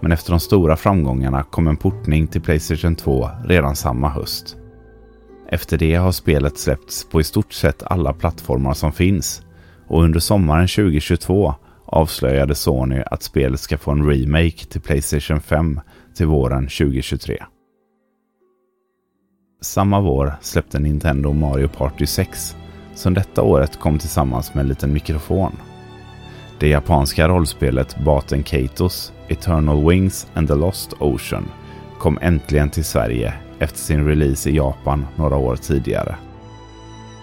Men 0.00 0.12
efter 0.12 0.30
de 0.30 0.40
stora 0.40 0.76
framgångarna 0.76 1.42
kom 1.42 1.68
en 1.68 1.76
portning 1.76 2.26
till 2.26 2.42
Playstation 2.42 2.96
2 2.96 3.30
redan 3.44 3.76
samma 3.76 4.08
höst. 4.08 4.56
Efter 5.48 5.78
det 5.78 5.94
har 5.94 6.12
spelet 6.12 6.58
släppts 6.58 7.08
på 7.08 7.20
i 7.20 7.24
stort 7.24 7.52
sett 7.52 7.82
alla 7.82 8.12
plattformar 8.12 8.74
som 8.74 8.92
finns 8.92 9.42
och 9.88 10.02
under 10.02 10.20
sommaren 10.20 10.68
2022 10.68 11.54
avslöjade 11.86 12.54
Sony 12.54 13.02
att 13.06 13.22
spelet 13.22 13.60
ska 13.60 13.78
få 13.78 13.90
en 13.90 14.10
remake 14.10 14.66
till 14.66 14.80
Playstation 14.80 15.40
5 15.40 15.80
till 16.14 16.26
våren 16.26 16.62
2023. 16.62 17.44
Samma 19.62 20.00
vår 20.00 20.34
släppte 20.40 20.78
Nintendo 20.78 21.32
Mario 21.32 21.68
Party 21.68 22.06
6 22.06 22.56
som 22.94 23.14
detta 23.14 23.42
året 23.42 23.80
kom 23.80 23.98
tillsammans 23.98 24.54
med 24.54 24.62
en 24.62 24.68
liten 24.68 24.92
mikrofon. 24.92 25.52
Det 26.58 26.68
japanska 26.68 27.28
rollspelet 27.28 27.96
Baten 28.04 28.44
Keitos 28.44 29.12
Eternal 29.28 29.88
Wings 29.88 30.26
and 30.34 30.48
the 30.48 30.54
Lost 30.54 30.92
Ocean 30.98 31.48
kom 31.98 32.18
äntligen 32.22 32.70
till 32.70 32.84
Sverige 32.84 33.34
efter 33.58 33.78
sin 33.78 34.04
release 34.04 34.50
i 34.50 34.56
Japan 34.56 35.06
några 35.16 35.36
år 35.36 35.56
tidigare. 35.56 36.16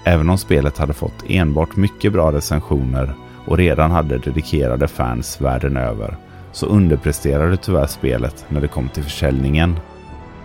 Även 0.06 0.30
om 0.30 0.38
spelet 0.38 0.78
hade 0.78 0.94
fått 0.94 1.24
enbart 1.28 1.76
mycket 1.76 2.14
bra 2.14 2.32
recensioner 2.32 3.16
och 3.46 3.58
redan 3.58 3.92
hade 3.92 4.18
dedikerade 4.18 4.88
fans 4.88 5.42
världen 5.42 5.78
över 5.78 6.18
så 6.52 6.66
underpresterade 6.66 7.58
tyvärr 7.58 7.88
spelet 7.88 8.46
när 8.50 8.62
det 8.62 8.68
kom 8.68 8.90
till 8.90 9.04
försäljningen. 9.04 9.76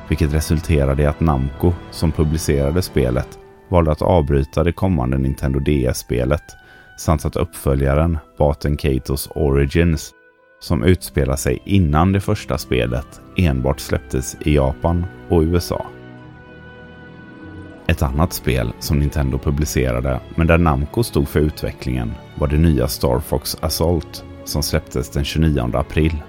Vilket 0.09 0.35
resulterade 0.35 1.03
i 1.03 1.07
att 1.07 1.21
Namco, 1.21 1.73
som 1.91 2.13
publicerade 2.13 2.83
spelet, 2.83 3.29
valde 3.69 3.93
att 3.93 4.03
avbryta 4.03 4.65
det 4.65 4.73
kommande 4.73 5.19
Nintendo 5.19 5.61
DS-spelet 5.61 6.43
samt 6.99 7.25
att 7.25 7.37
uppföljaren 7.37 8.19
Baten 8.39 8.77
Katos 8.77 9.29
Origins, 9.35 10.11
som 10.61 10.83
utspelar 10.83 11.37
sig 11.37 11.63
innan 11.65 12.13
det 12.13 12.21
första 12.21 12.59
spelet, 12.59 13.21
enbart 13.37 13.81
släpptes 13.81 14.37
i 14.41 14.55
Japan 14.55 15.07
och 15.29 15.43
USA. 15.43 15.87
Ett 17.91 18.03
annat 18.03 18.33
spel 18.33 18.73
som 18.79 18.99
Nintendo 18.99 19.39
publicerade, 19.39 20.21
men 20.35 20.47
där 20.47 20.59
Namco 20.59 21.03
stod 21.03 21.29
för 21.29 21.41
utvecklingen, 21.41 22.15
var 22.35 22.49
det 22.49 22.59
nya 22.59 22.89
Star 22.89 23.21
Fox 23.21 23.57
Assault 23.61 24.25
som 24.45 24.63
släpptes 24.63 25.11
den 25.11 25.25
29 25.25 25.71
april. 25.75 26.23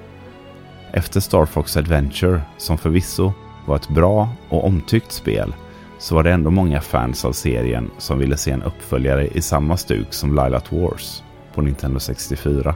Efter 0.93 1.19
Star 1.19 1.45
Fox 1.45 1.77
Adventure, 1.77 2.41
som 2.57 2.77
förvisso 2.77 3.33
var 3.65 3.75
ett 3.75 3.89
bra 3.89 4.29
och 4.49 4.65
omtyckt 4.65 5.11
spel, 5.11 5.53
så 5.97 6.15
var 6.15 6.23
det 6.23 6.31
ändå 6.31 6.51
många 6.51 6.81
fans 6.81 7.25
av 7.25 7.31
serien 7.31 7.91
som 7.97 8.19
ville 8.19 8.37
se 8.37 8.51
en 8.51 8.63
uppföljare 8.63 9.27
i 9.27 9.41
samma 9.41 9.77
stuk 9.77 10.13
som 10.13 10.35
Lilat 10.35 10.71
Wars 10.71 11.23
på 11.53 11.61
Nintendo 11.61 11.99
64. 11.99 12.75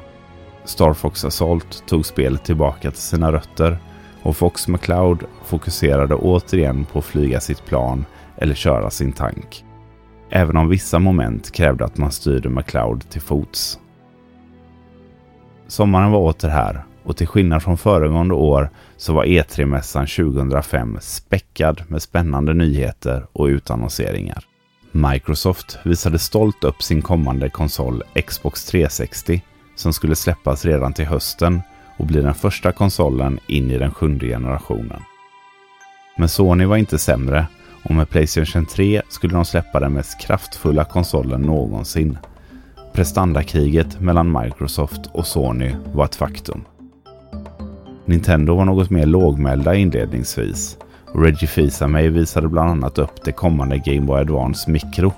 Star 0.65 0.93
Fox 0.93 1.26
Assault 1.26 1.84
tog 1.88 2.06
spelet 2.06 2.43
tillbaka 2.43 2.91
till 2.91 3.02
sina 3.02 3.32
rötter 3.32 3.78
och 4.22 4.38
Fox 4.38 4.67
McCloud 4.67 5.24
fokuserade 5.46 6.15
återigen 6.15 6.86
på 6.86 7.00
att 7.00 7.06
flyga 7.06 7.39
sitt 7.39 7.65
plan 7.65 8.06
eller 8.38 8.56
köra 8.56 8.89
sin 8.89 9.12
tank. 9.12 9.65
Även 10.30 10.58
om 10.58 10.69
vissa 10.69 11.00
moment 11.00 11.52
krävde 11.52 11.86
att 11.86 11.98
man 11.98 12.12
styrde 12.12 12.50
McCloud 12.50 13.10
till 13.10 13.22
fots. 13.22 13.80
Sommaren 15.67 16.12
var 16.12 16.19
åter 16.19 16.50
här 16.50 16.84
och 17.04 17.17
till 17.17 17.28
skillnad 17.28 17.63
från 17.63 17.78
föregående 17.78 18.34
år 18.34 18.69
så 18.98 19.13
var 19.13 19.26
E3-mässan 19.26 20.34
2005 20.34 20.98
späckad 21.02 21.84
med 21.88 22.02
spännande 22.02 22.54
nyheter 22.54 23.28
och 23.34 23.46
utannonseringar. 23.46 24.43
Microsoft 24.91 25.80
visade 25.84 26.19
stolt 26.19 26.63
upp 26.63 26.84
sin 26.84 27.02
kommande 27.02 27.50
konsol 27.50 28.04
Xbox 28.28 28.65
360 28.65 29.41
som 29.76 29.93
skulle 29.93 30.15
släppas 30.15 30.65
redan 30.65 30.93
till 30.93 31.06
hösten 31.06 31.62
och 31.98 32.06
bli 32.06 32.22
den 32.22 32.34
första 32.34 32.72
konsolen 32.72 33.39
in 33.48 33.72
i 33.72 33.78
den 33.78 33.91
sjunde 33.91 34.28
generationen. 34.28 35.02
Men 36.17 36.30
Sony 36.30 36.65
var 36.65 36.78
inte 36.78 37.00
sämre 37.00 37.48
och 37.84 37.96
med 37.96 38.10
Playstation 38.10 38.65
3 38.65 39.02
skulle 39.10 39.34
de 39.34 39.46
släppa 39.46 39.80
den 39.80 39.93
mest 39.93 40.19
kraftfulla 40.22 40.84
konsolen 40.84 41.41
någonsin. 41.41 42.17
Prestandakriget 42.93 44.00
mellan 44.00 44.41
Microsoft 44.41 45.02
och 45.12 45.28
Sony 45.28 45.76
var 45.93 46.06
ett 46.06 46.15
faktum. 46.15 46.62
Nintendo 48.06 48.56
var 48.56 48.65
något 48.65 48.89
mer 48.89 49.06
lågmälda 49.06 49.76
inledningsvis 49.76 50.78
och 51.13 51.24
Reggie 51.24 51.48
Fils-Aimé 51.48 52.10
visade 52.10 52.48
bland 52.48 52.69
annat 52.69 52.98
upp 52.98 53.24
det 53.24 53.32
kommande 53.32 53.78
Game 53.78 54.02
Boy 54.02 54.22
Advance 54.22 54.72
Micro. 54.72 55.12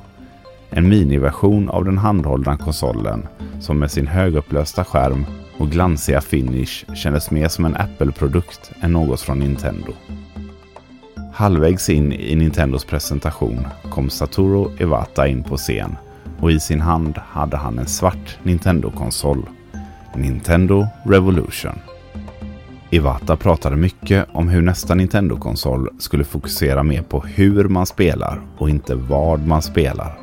En 0.70 0.90
miniversion 0.90 1.70
av 1.70 1.86
den 1.86 1.98
handhållna 1.98 2.58
konsolen 2.58 3.28
som 3.60 3.80
med 3.80 3.92
sin 3.92 4.08
högupplösta 4.08 4.84
skärm 4.84 5.26
och 5.58 5.70
glansiga 5.72 6.22
finish 6.22 6.96
kändes 6.96 7.32
mer 7.32 7.48
som 7.48 7.66
en 7.66 7.76
Apple-produkt 7.76 8.72
än 8.82 8.94
något 8.94 9.22
från 9.22 9.40
Nintendo. 9.40 9.94
Halvvägs 11.38 11.90
in 11.90 12.14
i 12.14 12.36
Nintendos 12.36 12.86
presentation 12.86 13.68
kom 13.90 14.10
Satoru 14.10 14.72
Iwata 14.80 15.28
in 15.28 15.44
på 15.44 15.58
scen 15.58 15.96
och 16.40 16.52
i 16.52 16.60
sin 16.60 16.82
hand 16.82 17.18
hade 17.18 17.58
han 17.58 17.80
en 17.80 17.88
svart 17.88 18.38
Nintendo-konsol. 18.44 19.50
Nintendo 20.16 20.88
Revolution. 21.06 21.74
Iwata 22.90 23.36
pratade 23.36 23.76
mycket 23.76 24.26
om 24.32 24.48
hur 24.48 24.62
nästa 24.62 24.96
Nintendo-konsol 24.96 25.90
skulle 26.00 26.24
fokusera 26.24 26.84
mer 26.84 27.02
på 27.02 27.20
hur 27.20 27.68
man 27.68 27.86
spelar 27.86 28.42
och 28.58 28.70
inte 28.70 28.96
vad 28.96 29.48
man 29.48 29.62
spelar. 29.62 30.20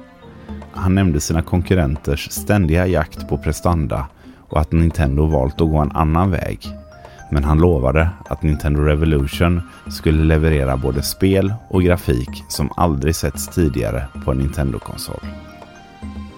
Han 0.72 0.94
nämnde 0.94 1.20
sina 1.20 1.42
konkurrenters 1.42 2.30
ständiga 2.30 2.86
jakt 2.86 3.28
på 3.28 3.38
prestanda 3.38 4.06
och 4.38 4.60
att 4.60 4.72
Nintendo 4.72 5.26
valt 5.26 5.60
att 5.60 5.70
gå 5.70 5.78
en 5.78 5.92
annan 5.92 6.30
väg. 6.30 6.81
Men 7.32 7.44
han 7.44 7.58
lovade 7.58 8.08
att 8.24 8.42
Nintendo 8.42 8.80
Revolution 8.80 9.62
skulle 9.86 10.24
leverera 10.24 10.76
både 10.76 11.02
spel 11.02 11.54
och 11.68 11.82
grafik 11.82 12.44
som 12.48 12.70
aldrig 12.76 13.14
setts 13.14 13.48
tidigare 13.48 14.04
på 14.24 14.30
en 14.30 14.38
Nintendo-konsol. 14.38 15.20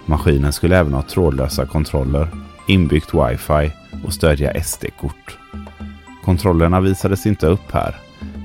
Maskinen 0.06 0.52
skulle 0.52 0.78
även 0.78 0.92
ha 0.94 1.02
trådlösa 1.02 1.66
kontroller, 1.66 2.28
inbyggt 2.68 3.14
wifi 3.14 3.72
och 4.04 4.12
stödja 4.12 4.64
SD-kort. 4.64 5.38
Kontrollerna 6.24 6.80
visades 6.80 7.26
inte 7.26 7.46
upp 7.46 7.72
här, 7.72 7.96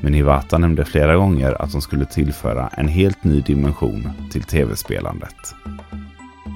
men 0.01 0.15
Iwata 0.15 0.57
nämnde 0.57 0.85
flera 0.85 1.15
gånger 1.15 1.61
att 1.61 1.71
de 1.71 1.81
skulle 1.81 2.05
tillföra 2.05 2.67
en 2.67 2.87
helt 2.87 3.23
ny 3.23 3.41
dimension 3.41 4.09
till 4.31 4.43
tv-spelandet. 4.43 5.55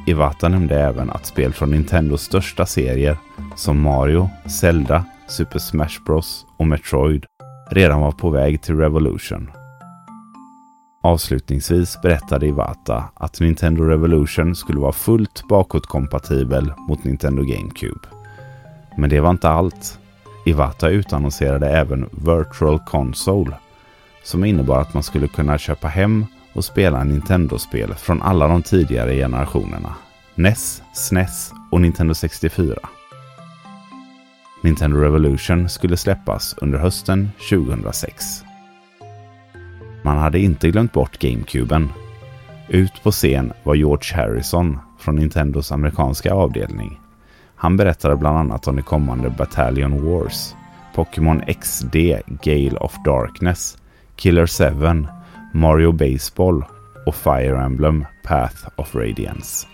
Iwata 0.08 0.50
nämnde 0.50 0.80
även 0.80 1.10
att 1.10 1.26
spel 1.26 1.54
från 1.54 1.72
Nintendos 1.72 2.22
största 2.22 2.66
serier 2.66 3.18
som 3.56 3.82
Mario, 3.82 4.30
Zelda, 4.46 5.06
Super 5.28 5.60
Smash 5.60 6.04
Bros 6.06 6.46
och 6.58 6.68
Metroid 6.68 7.26
redan 7.72 8.02
var 8.02 8.12
på 8.12 8.30
väg 8.30 8.62
till 8.62 8.78
Revolution. 8.78 9.52
Avslutningsvis 11.04 12.02
berättade 12.02 12.48
Iwata 12.48 13.04
att 13.14 13.40
Nintendo 13.40 13.84
Revolution 13.84 14.56
skulle 14.56 14.80
vara 14.80 14.92
fullt 14.92 15.48
bakåtkompatibel 15.50 16.74
mot 16.78 17.04
Nintendo 17.04 17.44
GameCube. 17.44 18.08
Men 18.98 19.10
det 19.10 19.20
var 19.20 19.30
inte 19.30 19.50
allt. 19.50 20.00
Iwata 20.46 20.90
utannonserade 20.90 21.70
även 21.70 22.10
Virtual 22.12 22.80
Console 22.80 23.56
som 24.24 24.46
innebar 24.46 24.82
att 24.82 24.94
man 24.94 25.04
skulle 25.04 25.28
kunna 25.28 25.58
köpa 25.58 25.88
hem 25.88 26.26
och 26.54 26.66
spela 26.66 27.04
Nintendo-spel 27.04 27.94
från 27.94 28.22
alla 28.22 28.48
de 28.48 28.62
tidigare 28.62 29.16
generationerna. 29.16 29.96
NES, 30.36 30.82
SNES 30.94 31.52
och 31.72 31.82
Nintendo 31.82 32.14
64. 32.14 32.76
Nintendo 34.64 34.98
Revolution 34.98 35.70
skulle 35.70 35.98
släppas 35.98 36.56
under 36.58 36.80
hösten 36.80 37.30
2006. 37.50 38.44
Man 40.02 40.18
hade 40.18 40.40
inte 40.40 40.70
glömt 40.70 40.94
bort 40.94 41.20
GameCuben. 41.20 41.90
Ut 42.70 43.04
på 43.04 43.12
scen 43.12 43.54
var 43.64 43.76
George 43.76 44.16
Harrison 44.16 44.80
från 45.00 45.16
Nintendos 45.16 45.72
amerikanska 45.72 46.34
avdelning. 46.34 47.00
Han 47.56 47.78
berättade 47.78 48.16
bland 48.16 48.38
annat 48.38 48.68
om 48.68 48.76
det 48.76 48.82
kommande 48.82 49.30
Battalion 49.30 50.06
Wars, 50.06 50.56
Pokémon 50.96 51.42
XD 51.62 51.96
Gale 52.44 52.78
of 52.78 52.96
Darkness, 53.06 53.78
Killer 54.16 54.48
7, 54.48 55.08
Mario 55.54 55.92
Baseball 55.92 56.66
och 57.06 57.16
Fire 57.16 57.64
Emblem 57.64 58.06
Path 58.24 58.68
of 58.76 58.96
Radiance. 58.96 59.73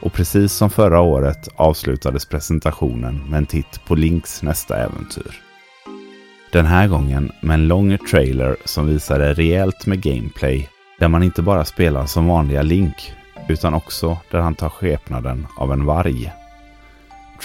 Och 0.00 0.12
precis 0.12 0.52
som 0.52 0.70
förra 0.70 1.00
året 1.00 1.48
avslutades 1.56 2.26
presentationen 2.26 3.30
med 3.30 3.38
en 3.38 3.46
titt 3.46 3.84
på 3.86 3.94
Links 3.94 4.42
nästa 4.42 4.76
äventyr. 4.76 5.42
Den 6.52 6.66
här 6.66 6.88
gången 6.88 7.32
med 7.40 7.54
en 7.54 7.68
lång 7.68 7.98
trailer 7.98 8.56
som 8.64 8.86
visade 8.86 9.34
rejält 9.34 9.86
med 9.86 10.02
gameplay 10.02 10.68
där 10.98 11.08
man 11.08 11.22
inte 11.22 11.42
bara 11.42 11.64
spelar 11.64 12.06
som 12.06 12.26
vanliga 12.26 12.62
Link 12.62 13.12
utan 13.48 13.74
också 13.74 14.18
där 14.30 14.38
han 14.38 14.54
tar 14.54 14.68
skepnaden 14.68 15.46
av 15.56 15.72
en 15.72 15.84
varg. 15.84 16.32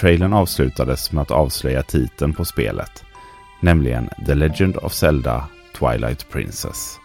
Trailern 0.00 0.32
avslutades 0.32 1.12
med 1.12 1.22
att 1.22 1.30
avslöja 1.30 1.82
titeln 1.82 2.32
på 2.34 2.44
spelet, 2.44 3.04
nämligen 3.60 4.08
The 4.26 4.34
Legend 4.34 4.76
of 4.76 4.92
Zelda 4.92 5.48
Twilight 5.78 6.30
Princess. 6.30 7.01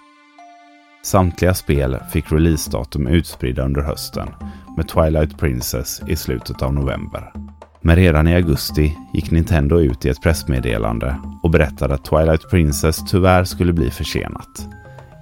Samtliga 1.08 1.54
spel 1.54 1.98
fick 2.12 2.32
releasedatum 2.32 3.08
utspridda 3.08 3.66
under 3.66 3.82
hösten 3.82 4.30
med 4.78 4.88
Twilight 4.88 5.40
Princess 5.40 6.02
i 6.08 6.16
slutet 6.16 6.62
av 6.62 6.74
november. 6.74 7.34
Men 7.82 7.96
redan 7.96 8.28
i 8.28 8.36
augusti 8.36 8.98
gick 9.14 9.32
Nintendo 9.32 9.80
ut 9.80 10.06
i 10.06 10.10
ett 10.10 10.22
pressmeddelande 10.22 11.16
och 11.44 11.50
berättade 11.50 11.94
att 11.94 12.06
Twilight 12.06 12.50
Princess 12.50 13.00
tyvärr 13.12 13.44
skulle 13.44 13.74
bli 13.74 13.92
försenat. 13.92 14.68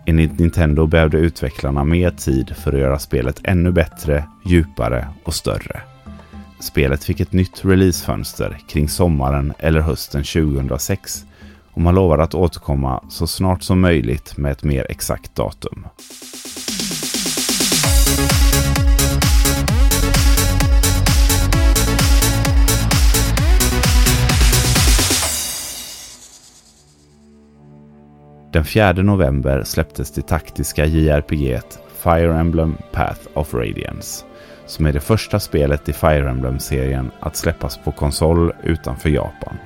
Enligt 0.06 0.40
Nintendo 0.40 0.88
behövde 0.88 1.18
utvecklarna 1.18 1.84
mer 1.84 2.12
tid 2.12 2.56
för 2.56 2.74
att 2.74 2.80
göra 2.80 3.00
spelet 3.00 3.42
ännu 3.44 3.72
bättre, 3.72 4.24
djupare 4.46 5.08
och 5.24 5.34
större. 5.34 5.82
Spelet 6.60 7.04
fick 7.04 7.20
ett 7.20 7.34
nytt 7.34 7.66
releasefönster 7.66 8.58
kring 8.68 8.90
sommaren 8.90 9.54
eller 9.60 9.80
hösten 9.80 10.24
2006 10.24 11.26
och 11.76 11.82
man 11.82 11.96
lovade 11.96 12.24
att 12.24 12.36
återkomma 12.36 13.04
så 13.10 13.28
snart 13.28 13.64
som 13.64 13.82
möjligt 13.82 14.38
med 14.38 14.52
ett 14.52 14.64
mer 14.64 14.86
exakt 14.90 15.36
datum. 15.36 15.88
Den 28.52 28.66
4 28.66 28.94
november 28.94 29.64
släpptes 29.64 30.12
det 30.12 30.22
taktiska 30.22 30.86
JRPG 30.86 31.60
Fire 32.04 32.40
Emblem 32.40 32.78
Path 32.92 33.22
of 33.34 33.54
Radiance, 33.54 34.26
som 34.66 34.86
är 34.86 34.94
det 34.94 35.00
första 35.00 35.40
spelet 35.40 35.90
i 35.90 35.94
Fire 35.94 36.30
Emblem-serien 36.30 37.12
att 37.20 37.36
släppas 37.36 37.78
på 37.78 37.92
konsol 37.92 38.54
utanför 38.64 39.10
Japan. 39.10 39.58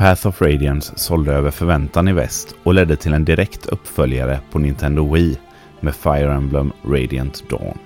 Path 0.00 0.26
of 0.26 0.42
Radiance 0.42 0.92
sålde 0.96 1.32
över 1.32 1.50
förväntan 1.50 2.08
i 2.08 2.12
väst 2.12 2.54
och 2.62 2.74
ledde 2.74 2.96
till 2.96 3.12
en 3.12 3.24
direkt 3.24 3.66
uppföljare 3.66 4.40
på 4.52 4.58
Nintendo 4.58 5.12
Wii 5.14 5.38
med 5.80 5.94
Fire 5.94 6.34
Emblem 6.34 6.72
Radiant 6.84 7.50
Dawn. 7.50 7.78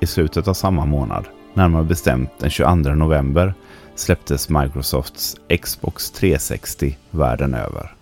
I 0.00 0.06
slutet 0.06 0.48
av 0.48 0.54
samma 0.54 0.84
månad, 0.84 1.24
närmare 1.54 1.84
bestämt 1.84 2.30
den 2.38 2.50
22 2.50 2.74
november, 2.94 3.54
släpptes 3.94 4.48
Microsofts 4.48 5.36
Xbox 5.62 6.10
360 6.10 6.96
världen 7.10 7.54
över. 7.54 7.94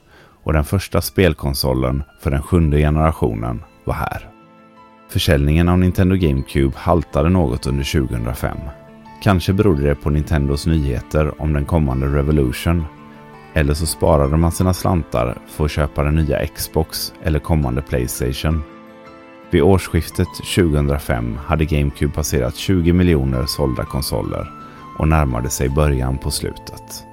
Och 0.43 0.53
den 0.53 0.65
första 0.65 1.01
spelkonsolen 1.01 2.03
för 2.21 2.31
den 2.31 2.43
sjunde 2.43 2.79
generationen 2.79 3.63
var 3.85 3.95
här. 3.95 4.31
Försäljningen 5.09 5.69
av 5.69 5.79
Nintendo 5.79 6.17
GameCube 6.17 6.77
haltade 6.77 7.29
något 7.29 7.67
under 7.67 8.09
2005. 8.09 8.59
Kanske 9.23 9.53
berodde 9.53 9.83
det 9.83 9.95
på 9.95 10.11
Nintendos 10.11 10.67
nyheter 10.67 11.43
om 11.43 11.53
den 11.53 11.65
kommande 11.65 12.07
Revolution. 12.07 12.85
Eller 13.55 13.75
så 13.75 13.87
sparade 13.87 14.37
man 14.37 14.53
sina 14.53 14.75
slantar 14.75 15.39
för 15.49 15.65
att 15.65 15.71
köpa 15.71 16.03
den 16.03 16.15
nya 16.15 16.47
Xbox 16.47 17.13
eller 17.23 17.39
kommande 17.39 17.83
Playstation. 17.83 18.63
Vid 19.51 19.63
årsskiftet 19.63 20.29
2005 20.57 21.39
hade 21.47 21.65
GameCube 21.65 22.13
passerat 22.13 22.57
20 22.57 22.93
miljoner 22.93 23.47
sålda 23.47 23.85
konsoler 23.85 24.51
och 24.99 25.09
närmade 25.09 25.51
sig 25.51 25.69
början 25.69 26.19
på 26.19 26.31
slutet. 26.31 27.07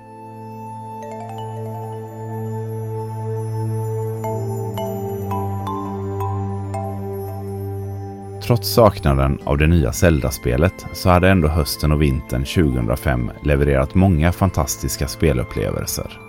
Trots 8.43 8.73
saknaden 8.73 9.39
av 9.43 9.57
det 9.57 9.67
nya 9.67 9.91
Zelda-spelet 9.91 10.85
så 10.93 11.09
hade 11.09 11.29
ändå 11.29 11.47
hösten 11.47 11.91
och 11.91 12.01
vintern 12.01 12.45
2005 12.45 13.31
levererat 13.43 13.95
många 13.95 14.31
fantastiska 14.31 15.07
spelupplevelser. 15.07 16.19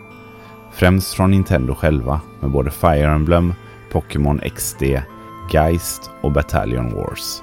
Främst 0.72 1.14
från 1.14 1.30
Nintendo 1.30 1.74
själva 1.74 2.20
med 2.40 2.50
både 2.50 2.70
Fire 2.70 3.12
Emblem, 3.12 3.54
Pokémon 3.92 4.40
XD, 4.56 4.82
Geist 5.52 6.10
och 6.22 6.32
Battalion 6.32 6.94
Wars. 6.94 7.42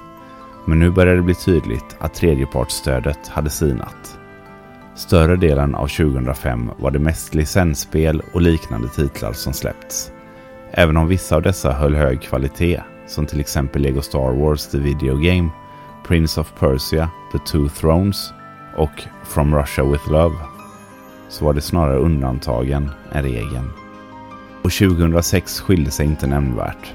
Men 0.66 0.78
nu 0.78 0.90
började 0.90 1.18
det 1.18 1.22
bli 1.22 1.34
tydligt 1.34 1.96
att 1.98 2.14
tredjepartsstödet 2.14 3.28
hade 3.28 3.50
sinat. 3.50 4.18
Större 4.94 5.36
delen 5.36 5.74
av 5.74 5.86
2005 5.86 6.70
var 6.78 6.90
det 6.90 6.98
mest 6.98 7.34
licensspel 7.34 8.22
och 8.32 8.42
liknande 8.42 8.88
titlar 8.88 9.32
som 9.32 9.52
släppts. 9.52 10.12
Även 10.70 10.96
om 10.96 11.08
vissa 11.08 11.36
av 11.36 11.42
dessa 11.42 11.72
höll 11.72 11.94
hög 11.94 12.22
kvalitet, 12.22 12.82
som 13.12 13.26
till 13.26 13.40
exempel 13.40 13.82
Lego 13.82 14.02
Star 14.02 14.32
Wars 14.32 14.66
The 14.66 14.78
Video 14.78 15.16
Game, 15.16 15.48
Prince 16.06 16.40
of 16.40 16.52
Persia, 16.58 17.10
The 17.32 17.38
Two 17.38 17.68
Thrones 17.68 18.32
och 18.76 19.02
From 19.24 19.54
Russia 19.54 19.84
With 19.84 20.10
Love, 20.10 20.36
så 21.28 21.44
var 21.44 21.54
det 21.54 21.60
snarare 21.60 21.98
undantagen 21.98 22.90
än 23.12 23.22
regeln. 23.22 23.70
Och 24.62 24.72
2006 24.72 25.60
skilde 25.60 25.90
sig 25.90 26.06
inte 26.06 26.26
nämnvärt 26.26 26.94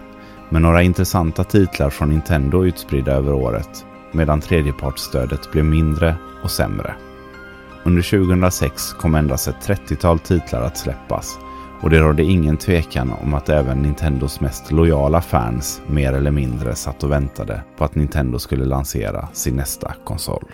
med 0.49 0.61
några 0.61 0.81
intressanta 0.81 1.43
titlar 1.43 1.89
från 1.89 2.09
Nintendo 2.09 2.65
utspridda 2.65 3.11
över 3.11 3.33
året, 3.33 3.85
medan 4.11 4.41
tredjepartsstödet 4.41 5.51
blev 5.51 5.65
mindre 5.65 6.15
och 6.43 6.51
sämre. 6.51 6.95
Under 7.83 8.01
2006 8.01 8.93
kom 8.93 9.15
endast 9.15 9.47
ett 9.47 9.67
30-tal 9.67 10.19
titlar 10.19 10.61
att 10.61 10.77
släppas 10.77 11.37
och 11.81 11.89
det 11.89 11.99
rådde 11.99 12.23
ingen 12.23 12.57
tvekan 12.57 13.13
om 13.21 13.33
att 13.33 13.49
även 13.49 13.81
Nintendos 13.81 14.39
mest 14.39 14.71
lojala 14.71 15.21
fans 15.21 15.81
mer 15.87 16.13
eller 16.13 16.31
mindre 16.31 16.75
satt 16.75 17.03
och 17.03 17.11
väntade 17.11 17.63
på 17.77 17.83
att 17.83 17.95
Nintendo 17.95 18.39
skulle 18.39 18.65
lansera 18.65 19.27
sin 19.33 19.55
nästa 19.55 19.93
konsol. 20.05 20.45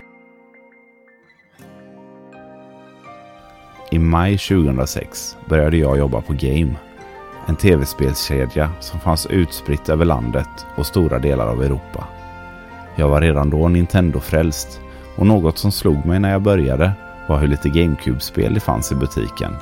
I 3.92 4.00
maj 4.00 4.38
2006 4.38 5.38
började 5.50 5.78
jag 5.78 5.98
jobba 5.98 6.22
på 6.22 6.34
Game 6.34 6.76
en 7.46 7.56
tv-spelskedja 7.56 8.72
som 8.80 9.00
fanns 9.00 9.26
utspritt 9.26 9.90
över 9.90 10.06
landet 10.06 10.66
och 10.76 10.86
stora 10.86 11.20
delar 11.20 11.48
av 11.48 11.64
Europa. 11.64 12.08
Jag 12.96 13.10
var 13.10 13.22
redan 13.22 13.50
då 13.50 13.68
Nintendo-frälst 13.68 14.82
och 15.16 15.28
något 15.28 15.58
som 15.58 15.72
slog 15.72 16.06
mig 16.06 16.20
när 16.20 16.32
jag 16.32 16.42
började 16.42 16.92
var 17.30 17.40
hur 17.40 17.48
lite 17.48 17.70
GameCube-spel 17.70 18.54
det 18.54 18.60
fanns 18.60 18.92
i 18.92 18.96
butiken. 18.96 19.54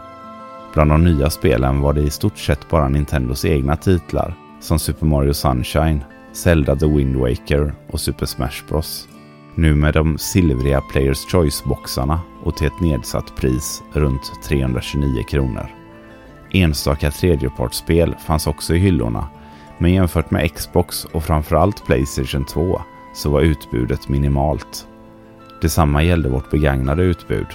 Bland 0.73 0.91
de 0.91 1.03
nya 1.03 1.29
spelen 1.29 1.81
var 1.81 1.93
det 1.93 2.01
i 2.01 2.09
stort 2.09 2.37
sett 2.37 2.69
bara 2.69 2.89
Nintendos 2.89 3.45
egna 3.45 3.75
titlar 3.75 4.33
som 4.59 4.79
Super 4.79 5.05
Mario 5.05 5.33
Sunshine, 5.33 6.03
Zelda 6.33 6.75
The 6.75 6.85
Wind 6.85 7.15
Waker 7.15 7.73
och 7.89 7.99
Super 7.99 8.25
Smash 8.25 8.65
Bros. 8.69 9.07
Nu 9.55 9.75
med 9.75 9.93
de 9.93 10.17
silvriga 10.17 10.81
Players 10.81 11.25
Choice-boxarna 11.31 12.19
och 12.43 12.57
till 12.57 12.67
ett 12.67 12.79
nedsatt 12.79 13.35
pris 13.35 13.83
runt 13.93 14.31
329 14.43 15.23
kronor. 15.23 15.67
Enstaka 16.51 17.11
tredjepartsspel 17.11 18.15
fanns 18.27 18.47
också 18.47 18.75
i 18.75 18.79
hyllorna, 18.79 19.27
men 19.77 19.93
jämfört 19.93 20.31
med 20.31 20.53
Xbox 20.55 21.05
och 21.05 21.23
framförallt 21.23 21.85
Playstation 21.85 22.45
2 22.45 22.81
så 23.13 23.29
var 23.29 23.41
utbudet 23.41 24.09
minimalt. 24.09 24.87
Detsamma 25.61 26.03
gällde 26.03 26.29
vårt 26.29 26.51
begagnade 26.51 27.03
utbud. 27.03 27.47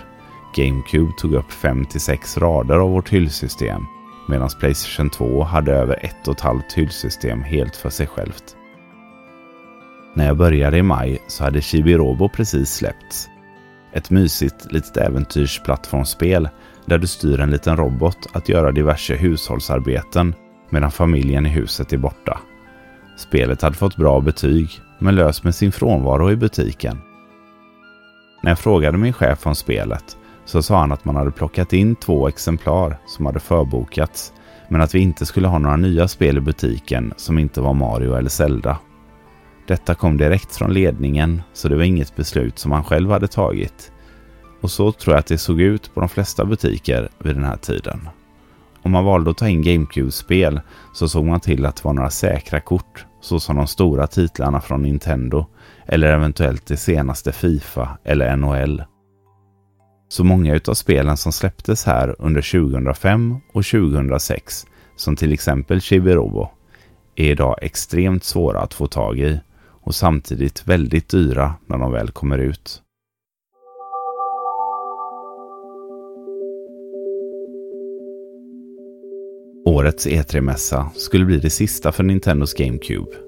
GameCube 0.57 1.13
tog 1.19 1.35
upp 1.35 1.51
5-6 1.51 2.39
rader 2.41 2.77
av 2.77 2.91
vårt 2.91 3.09
hyllsystem 3.09 3.83
medan 4.29 4.49
Playstation 4.61 5.11
2 5.11 5.43
hade 5.43 5.73
över 5.73 6.05
ett 6.05 6.29
och 6.29 6.35
ett 6.35 6.41
halvt 6.41 6.73
hyllsystem 6.73 7.43
helt 7.43 7.77
för 7.77 7.91
sig 7.91 8.07
självt. 8.07 8.57
När 10.15 10.27
jag 10.27 10.37
började 10.37 10.79
i 10.79 10.83
maj 10.83 11.19
så 11.29 11.45
hade 11.45 11.61
Chibi-Robo 11.61 12.29
precis 12.29 12.75
släppts. 12.75 13.29
Ett 13.93 14.11
mysigt 14.11 14.73
litet 14.73 14.97
äventyrsplattformsspel 14.97 16.49
där 16.85 16.99
du 16.99 17.07
styr 17.07 17.41
en 17.41 17.51
liten 17.51 17.77
robot 17.77 18.19
att 18.33 18.49
göra 18.49 18.73
diverse 18.73 19.17
hushållsarbeten 19.17 20.35
medan 20.71 20.91
familjen 20.91 21.47
i 21.47 21.49
huset 21.49 21.93
är 21.93 21.99
borta. 21.99 22.41
Spelet 23.17 23.63
hade 23.63 23.77
fått 23.77 23.97
bra 23.97 24.21
betyg, 24.21 24.71
men 24.99 25.15
lös 25.15 25.45
med 25.45 25.55
sin 25.55 25.73
frånvaro 25.73 26.31
i 26.31 26.37
butiken. 26.37 26.99
När 28.43 28.51
jag 28.51 28.59
frågade 28.59 28.99
min 28.99 29.13
chef 29.13 29.47
om 29.47 29.55
spelet 29.55 30.17
så 30.47 30.63
sa 30.63 30.81
han 30.81 30.93
att 30.93 31.05
man 31.05 31.17
hade 31.17 31.31
plockat 31.31 31.73
in 31.73 31.97
två 31.97 32.29
exemplar 32.29 32.99
som 33.07 33.27
hade 33.27 33.41
förbokats, 33.41 34.33
men 34.69 34.81
att 34.81 34.95
vi 34.95 34.99
inte 34.99 35.27
skulle 35.27 35.49
ha 35.49 35.59
några 35.59 35.77
nya 35.77 36.09
spel 36.09 36.37
i 36.37 36.41
butiken 36.41 37.15
som 37.17 37.39
inte 37.39 37.61
var 37.61 37.75
Mario 37.75 38.15
eller 38.15 38.31
Zelda. 38.31 38.79
Detta 39.67 39.95
kom 39.95 40.17
direkt 40.17 40.57
från 40.57 40.73
ledningen, 40.73 41.43
så 41.53 41.69
det 41.69 41.77
var 41.77 41.83
inget 41.83 42.17
beslut 42.17 42.59
som 42.59 42.73
han 42.73 42.85
själv 42.85 43.11
hade 43.11 43.29
tagit, 43.29 43.93
och 44.61 44.71
så 44.71 44.93
tror 44.93 45.15
jag 45.15 45.21
att 45.21 45.27
det 45.27 45.39
såg 45.39 45.61
ut 45.61 45.95
på 45.95 46.01
de 46.01 46.09
flesta 46.09 46.45
butiker 46.45 47.09
vid 47.19 47.37
den 47.37 47.45
här 47.45 47.57
tiden. 47.57 48.09
Om 48.83 48.93
man 48.93 49.05
valde 49.05 49.31
att 49.31 49.39
ta 49.39 49.49
in 49.49 49.63
GameCube-spel 49.63 50.61
så 50.93 51.09
såg 51.09 51.25
man 51.25 51.41
till 51.41 51.67
att 51.67 51.77
det 51.77 51.85
var 51.85 51.93
några 51.93 52.11
säkra 52.11 52.61
kort, 52.61 53.07
såsom 53.21 53.57
de 53.57 53.67
stora 53.67 54.07
titlarna 54.07 54.61
från 54.61 54.83
Nintendo 54.83 55.47
eller 55.87 56.13
eventuellt 56.13 56.67
det 56.67 56.77
senaste 56.77 57.33
Fifa 57.33 57.99
eller 58.05 58.37
NHL. 58.37 58.83
Så 60.09 60.25
många 60.25 60.55
utav 60.55 60.75
spelen 60.75 61.17
som 61.17 61.33
släpptes 61.33 61.85
här 61.85 62.17
under 62.19 62.71
2005 62.71 63.37
och 63.53 63.65
2006, 63.65 64.67
som 64.97 65.17
till 65.17 65.33
exempel 65.33 65.81
Chibirobo, 65.81 66.49
är 67.17 67.31
idag 67.31 67.59
extremt 67.63 68.25
svåra 68.25 68.61
att 68.61 68.75
få 68.75 68.87
tag 68.87 69.19
i 69.19 69.41
och 69.87 69.95
samtidigt 69.95 70.69
väldigt 70.69 71.09
dyra 71.09 71.55
när 71.67 71.79
de 71.79 71.93
väl 71.93 72.11
kommer 72.11 72.39
ut. 72.39 72.83
Årets 79.65 80.07
E3-mässa 80.07 80.91
skulle 80.95 81.25
bli 81.25 81.39
det 81.39 81.51
sista 81.51 81.93
för 81.93 82.05
Nintendos 82.05 82.55
GameCube. 82.55 83.26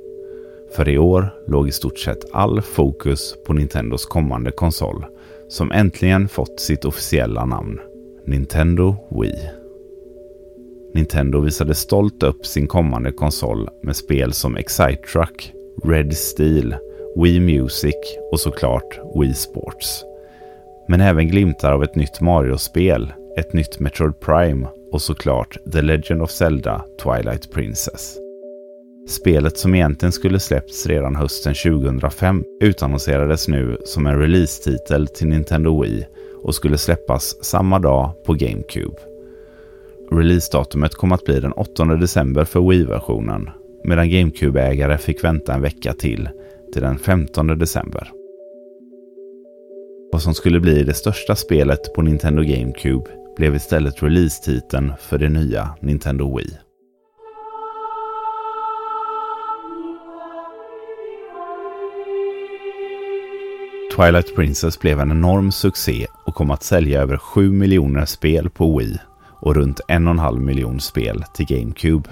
För 0.71 0.89
i 0.89 0.99
år 0.99 1.35
låg 1.47 1.69
i 1.69 1.73
stort 1.73 1.99
sett 1.99 2.25
all 2.33 2.63
fokus 2.63 3.35
på 3.47 3.53
Nintendos 3.53 4.07
kommande 4.07 4.51
konsol, 4.51 5.05
som 5.49 5.73
äntligen 5.73 6.29
fått 6.29 6.61
sitt 6.61 6.85
officiella 6.85 7.45
namn, 7.45 7.81
Nintendo 8.27 8.97
Wii. 9.21 9.51
Nintendo 10.95 11.41
visade 11.41 11.75
stolt 11.75 12.23
upp 12.23 12.47
sin 12.47 12.67
kommande 12.67 13.13
konsol 13.13 13.69
med 13.83 13.97
spel 13.97 14.33
som 14.33 14.57
Excitruck, 14.57 15.53
Red 15.85 16.17
Steel, 16.17 16.77
Wii 17.17 17.41
Music 17.41 17.97
och 18.33 18.41
såklart 18.41 19.01
Wii 19.21 19.35
Sports. 19.35 20.05
Men 20.89 21.01
även 21.01 21.29
glimtar 21.29 21.73
av 21.73 21.83
ett 21.83 21.95
nytt 21.95 22.21
Mario-spel, 22.21 23.13
ett 23.39 23.53
nytt 23.53 23.81
Metroid 23.81 24.21
Prime 24.21 24.69
och 24.93 25.03
såklart 25.03 25.59
The 25.73 25.83
Legend 25.83 26.23
of 26.23 26.31
Zelda 26.31 26.85
Twilight 27.03 27.53
Princess. 27.53 28.28
Spelet 29.09 29.59
som 29.59 29.75
egentligen 29.75 30.13
skulle 30.13 30.41
släppts 30.41 30.87
redan 30.87 31.17
hösten 31.17 31.55
2005 31.55 32.45
utannonserades 32.61 33.49
nu 33.49 33.77
som 33.85 34.07
en 34.07 34.19
release-titel 34.19 35.07
till 35.07 35.29
Nintendo 35.29 35.83
Wii 35.83 36.07
och 36.43 36.55
skulle 36.55 36.79
släppas 36.79 37.45
samma 37.45 37.79
dag 37.79 38.25
på 38.27 38.33
GameCube. 38.33 38.97
Releasedatumet 40.11 40.95
kom 40.95 41.13
att 41.13 41.25
bli 41.25 41.41
den 41.41 41.53
8 41.53 41.85
december 41.85 42.45
för 42.45 42.61
Wii-versionen 42.61 43.51
medan 43.85 44.09
GameCube-ägare 44.09 44.99
fick 44.99 45.25
vänta 45.25 45.55
en 45.55 45.63
vecka 45.63 45.93
till, 45.93 46.29
till 46.73 46.83
den 46.83 46.99
15 46.99 47.47
december. 47.47 48.11
Vad 50.13 50.23
som 50.23 50.35
skulle 50.35 50.61
bli 50.61 50.85
det 50.85 50.95
största 50.95 51.37
spelet 51.37 51.95
på 51.95 52.03
Nintendo 52.03 52.43
GameCube 52.43 53.11
blev 53.37 53.55
istället 53.55 54.03
release-titeln 54.03 54.93
för 55.01 55.19
det 55.19 55.29
nya 55.29 55.69
Nintendo 55.81 56.37
Wii. 56.37 56.68
Twilight 63.99 64.35
Princess 64.35 64.81
blev 64.81 65.01
en 65.01 65.11
enorm 65.11 65.53
succé 65.53 66.07
och 66.25 66.35
kom 66.35 66.51
att 66.51 66.63
sälja 66.63 67.03
över 67.03 67.17
7 67.17 67.53
miljoner 67.53 68.05
spel 68.05 68.51
på 68.51 68.79
Wii 68.79 68.99
och 69.41 69.55
runt 69.55 69.81
en 69.89 70.07
och 70.07 70.11
en 70.11 70.19
halv 70.19 70.41
miljon 70.41 70.81
spel 70.81 71.25
till 71.35 71.47
GameCube. 71.47 72.11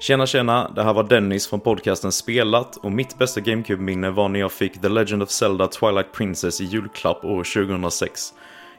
Tjena 0.00 0.26
tjena, 0.26 0.70
det 0.74 0.82
här 0.82 0.94
var 0.94 1.04
Dennis 1.04 1.46
från 1.46 1.60
podcasten 1.60 2.12
Spelat 2.12 2.76
och 2.76 2.92
mitt 2.92 3.18
bästa 3.18 3.40
GameCube-minne 3.40 4.10
var 4.10 4.28
när 4.28 4.40
jag 4.40 4.52
fick 4.52 4.80
The 4.80 4.88
Legend 4.88 5.22
of 5.22 5.30
Zelda 5.30 5.66
Twilight 5.66 6.12
Princess 6.12 6.60
i 6.60 6.64
julklapp 6.64 7.24
år 7.24 7.66
2006. 7.66 8.20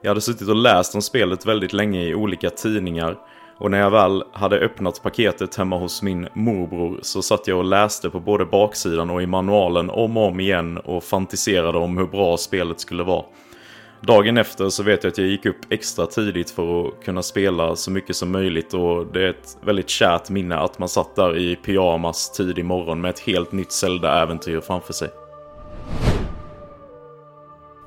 Jag 0.01 0.09
hade 0.09 0.21
suttit 0.21 0.49
och 0.49 0.55
läst 0.55 0.95
om 0.95 1.01
spelet 1.01 1.45
väldigt 1.45 1.73
länge 1.73 2.01
i 2.01 2.15
olika 2.15 2.49
tidningar 2.49 3.17
och 3.63 3.71
när 3.71 3.79
jag 3.79 3.91
väl 3.91 4.23
hade 4.31 4.59
öppnat 4.59 5.03
paketet 5.03 5.55
hemma 5.55 5.77
hos 5.77 6.01
min 6.01 6.27
morbror 6.33 6.99
så 7.01 7.21
satt 7.21 7.47
jag 7.47 7.57
och 7.57 7.65
läste 7.65 8.09
på 8.09 8.19
både 8.19 8.45
baksidan 8.45 9.09
och 9.09 9.21
i 9.21 9.25
manualen 9.25 9.89
om 9.89 10.17
och 10.17 10.27
om 10.27 10.39
igen 10.39 10.77
och 10.77 11.03
fantiserade 11.03 11.77
om 11.77 11.97
hur 11.97 12.07
bra 12.07 12.37
spelet 12.37 12.79
skulle 12.79 13.03
vara. 13.03 13.25
Dagen 14.01 14.37
efter 14.37 14.69
så 14.69 14.83
vet 14.83 15.03
jag 15.03 15.11
att 15.11 15.17
jag 15.17 15.27
gick 15.27 15.45
upp 15.45 15.57
extra 15.69 16.05
tidigt 16.05 16.49
för 16.49 16.87
att 16.87 17.03
kunna 17.05 17.23
spela 17.23 17.75
så 17.75 17.91
mycket 17.91 18.15
som 18.15 18.31
möjligt 18.31 18.73
och 18.73 19.07
det 19.13 19.23
är 19.23 19.29
ett 19.29 19.57
väldigt 19.65 19.89
kärt 19.89 20.29
minne 20.29 20.55
att 20.55 20.79
man 20.79 20.89
satt 20.89 21.15
där 21.15 21.37
i 21.37 21.55
pyjamas 21.55 22.31
tidig 22.31 22.65
morgon 22.65 23.01
med 23.01 23.09
ett 23.09 23.19
helt 23.19 23.51
nytt 23.51 23.71
Zelda-äventyr 23.71 24.61
framför 24.61 24.93
sig. 24.93 25.09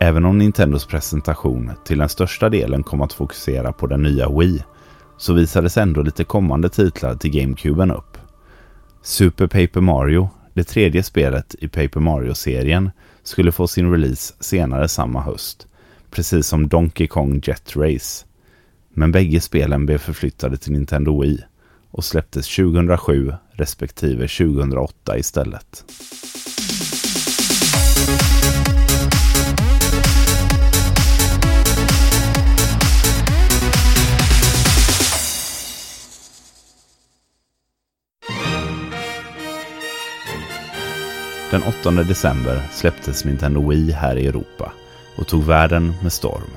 Även 0.01 0.24
om 0.24 0.39
Nintendos 0.39 0.87
presentation 0.87 1.72
till 1.85 1.99
den 1.99 2.09
största 2.09 2.49
delen 2.49 2.83
kom 2.83 3.01
att 3.01 3.12
fokusera 3.12 3.72
på 3.72 3.87
den 3.87 4.03
nya 4.03 4.29
Wii 4.29 4.62
så 5.18 5.32
visades 5.32 5.76
ändå 5.76 6.02
lite 6.02 6.24
kommande 6.24 6.68
titlar 6.68 7.14
till 7.14 7.30
GameCuben 7.30 7.90
upp. 7.90 8.18
Super 9.02 9.46
Paper 9.46 9.80
Mario, 9.80 10.28
det 10.54 10.64
tredje 10.64 11.02
spelet 11.02 11.54
i 11.58 11.68
Paper 11.68 12.00
Mario-serien, 12.00 12.90
skulle 13.22 13.52
få 13.52 13.66
sin 13.66 13.92
release 13.92 14.34
senare 14.40 14.88
samma 14.88 15.20
höst 15.20 15.68
precis 16.16 16.46
som 16.46 16.68
Donkey 16.68 17.06
Kong 17.06 17.40
Jet 17.44 17.76
Race. 17.76 18.26
Men 18.94 19.12
bägge 19.12 19.40
spelen 19.40 19.86
blev 19.86 19.98
förflyttade 19.98 20.56
till 20.56 20.72
Nintendo 20.72 21.20
Wii 21.20 21.44
och 21.90 22.04
släpptes 22.04 22.56
2007 22.56 23.32
respektive 23.52 24.28
2008 24.28 25.18
istället. 25.18 25.84
Den 41.57 41.64
8 41.64 41.90
december 41.90 42.62
släpptes 42.70 43.24
Nintendo 43.24 43.68
Wii 43.68 43.92
här 43.92 44.16
i 44.16 44.26
Europa 44.26 44.72
och 45.18 45.26
tog 45.26 45.44
världen 45.44 45.94
med 46.02 46.12
storm. 46.12 46.50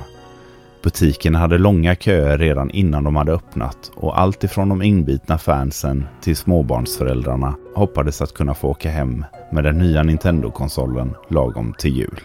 Butikerna 0.83 1.39
hade 1.39 1.57
långa 1.57 1.95
köer 1.95 2.37
redan 2.37 2.69
innan 2.71 3.03
de 3.03 3.15
hade 3.15 3.31
öppnat 3.31 3.91
och 3.95 4.19
allt 4.19 4.43
ifrån 4.43 4.69
de 4.69 4.81
inbitna 4.81 5.37
fansen 5.37 6.07
till 6.21 6.35
småbarnsföräldrarna 6.35 7.55
hoppades 7.75 8.21
att 8.21 8.33
kunna 8.33 8.53
få 8.53 8.67
åka 8.67 8.89
hem 8.89 9.25
med 9.51 9.63
den 9.63 9.77
nya 9.77 10.03
Nintendo-konsolen 10.03 11.15
lagom 11.29 11.73
till 11.77 11.97
jul. 11.97 12.21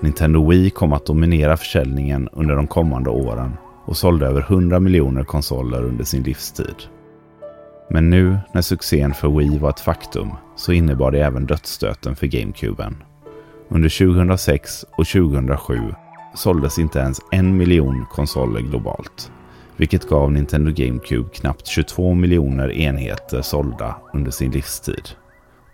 Nintendo 0.00 0.48
Wii 0.50 0.70
kom 0.70 0.92
att 0.92 1.06
dominera 1.06 1.56
försäljningen 1.56 2.28
under 2.32 2.56
de 2.56 2.66
kommande 2.66 3.10
åren 3.10 3.52
och 3.84 3.96
sålde 3.96 4.26
över 4.26 4.40
100 4.40 4.80
miljoner 4.80 5.24
konsoler 5.24 5.84
under 5.84 6.04
sin 6.04 6.22
livstid. 6.22 6.76
Men 7.90 8.10
nu 8.10 8.38
när 8.52 8.62
succén 8.62 9.14
för 9.14 9.28
Wii 9.38 9.58
var 9.58 9.70
ett 9.70 9.80
faktum 9.80 10.30
så 10.56 10.72
innebar 10.72 11.10
det 11.10 11.24
även 11.24 11.46
dödsstöten 11.46 12.16
för 12.16 12.26
GameCuben. 12.26 13.02
Under 13.68 13.88
2006 13.88 14.84
och 14.90 15.06
2007 15.06 15.94
såldes 16.34 16.78
inte 16.78 16.98
ens 16.98 17.20
en 17.32 17.56
miljon 17.56 18.06
konsoler 18.10 18.60
globalt. 18.60 19.32
Vilket 19.76 20.08
gav 20.08 20.32
Nintendo 20.32 20.72
GameCube 20.74 21.28
knappt 21.28 21.66
22 21.66 22.14
miljoner 22.14 22.72
enheter 22.72 23.42
sålda 23.42 23.96
under 24.12 24.30
sin 24.30 24.50
livstid. 24.50 25.08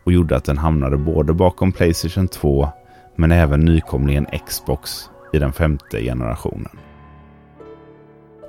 Och 0.05 0.13
gjorde 0.13 0.37
att 0.37 0.45
den 0.45 0.59
hamnade 0.59 0.97
både 0.97 1.33
bakom 1.33 1.73
Playstation 1.73 2.29
2 2.29 2.69
men 3.17 3.33
även 3.33 3.61
nykomlingen 3.61 4.27
Xbox 4.47 5.11
i 5.33 5.39
den 5.39 5.53
femte 5.53 6.03
generationen. 6.03 6.79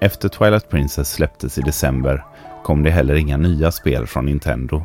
Efter 0.01 0.29
Twilight 0.29 0.69
Princess 0.69 1.11
släpptes 1.11 1.57
i 1.57 1.61
december 1.61 2.25
kom 2.63 2.83
det 2.83 2.89
heller 2.89 3.15
inga 3.15 3.37
nya 3.37 3.71
spel 3.71 4.07
från 4.07 4.25
Nintendo 4.25 4.83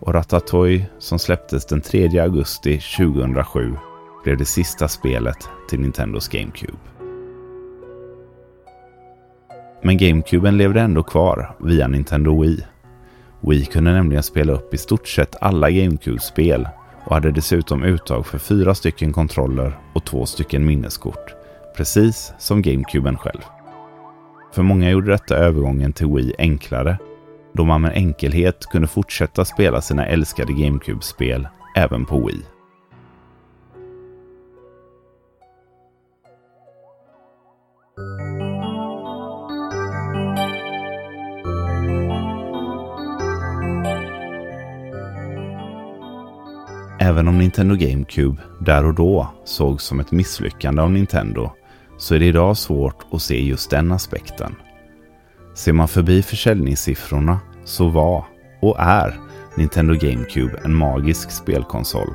och 0.00 0.14
Ratatouille 0.14 0.86
som 0.98 1.18
släpptes 1.18 1.66
den 1.66 1.80
3 1.80 2.18
augusti 2.18 2.80
2007 2.98 3.76
blev 4.24 4.36
det 4.36 4.44
sista 4.44 4.88
spelet 4.88 5.48
till 5.68 5.80
Nintendos 5.80 6.28
GameCube. 6.28 6.78
Men 9.82 9.96
GameCuben 9.96 10.56
levde 10.56 10.80
ändå 10.80 11.02
kvar 11.02 11.56
via 11.60 11.88
Nintendo 11.88 12.42
Wii. 12.42 12.66
Wii 13.40 13.64
kunde 13.64 13.92
nämligen 13.92 14.22
spela 14.22 14.52
upp 14.52 14.74
i 14.74 14.78
stort 14.78 15.08
sett 15.08 15.36
alla 15.40 15.70
GameCube-spel 15.70 16.68
och 17.04 17.14
hade 17.14 17.32
dessutom 17.32 17.82
uttag 17.82 18.26
för 18.26 18.38
fyra 18.38 18.74
stycken 18.74 19.12
kontroller 19.12 19.78
och 19.94 20.04
två 20.04 20.26
stycken 20.26 20.66
minneskort. 20.66 21.34
Precis 21.76 22.32
som 22.38 22.62
GameCuben 22.62 23.16
själv. 23.16 23.55
För 24.56 24.62
många 24.62 24.90
gjorde 24.90 25.10
detta 25.10 25.36
övergången 25.36 25.92
till 25.92 26.06
Wii 26.06 26.34
enklare 26.38 26.98
då 27.52 27.64
man 27.64 27.82
med 27.82 27.92
enkelhet 27.94 28.66
kunde 28.66 28.88
fortsätta 28.88 29.44
spela 29.44 29.80
sina 29.80 30.06
älskade 30.06 30.52
GameCube-spel 30.52 31.48
även 31.76 32.04
på 32.04 32.26
Wii. 32.26 32.42
Även 47.00 47.28
om 47.28 47.38
Nintendo 47.38 47.74
GameCube 47.74 48.42
där 48.60 48.84
och 48.84 48.94
då 48.94 49.28
sågs 49.44 49.84
som 49.84 50.00
ett 50.00 50.12
misslyckande 50.12 50.82
av 50.82 50.90
Nintendo 50.90 51.50
så 51.98 52.14
är 52.14 52.18
det 52.18 52.26
idag 52.26 52.56
svårt 52.56 53.06
att 53.10 53.22
se 53.22 53.44
just 53.44 53.70
den 53.70 53.92
aspekten. 53.92 54.54
Ser 55.54 55.72
man 55.72 55.88
förbi 55.88 56.22
försäljningssiffrorna 56.22 57.40
så 57.64 57.88
var 57.88 58.24
och 58.62 58.76
är 58.78 59.20
Nintendo 59.56 59.94
GameCube 59.94 60.60
en 60.64 60.74
magisk 60.74 61.30
spelkonsol. 61.30 62.14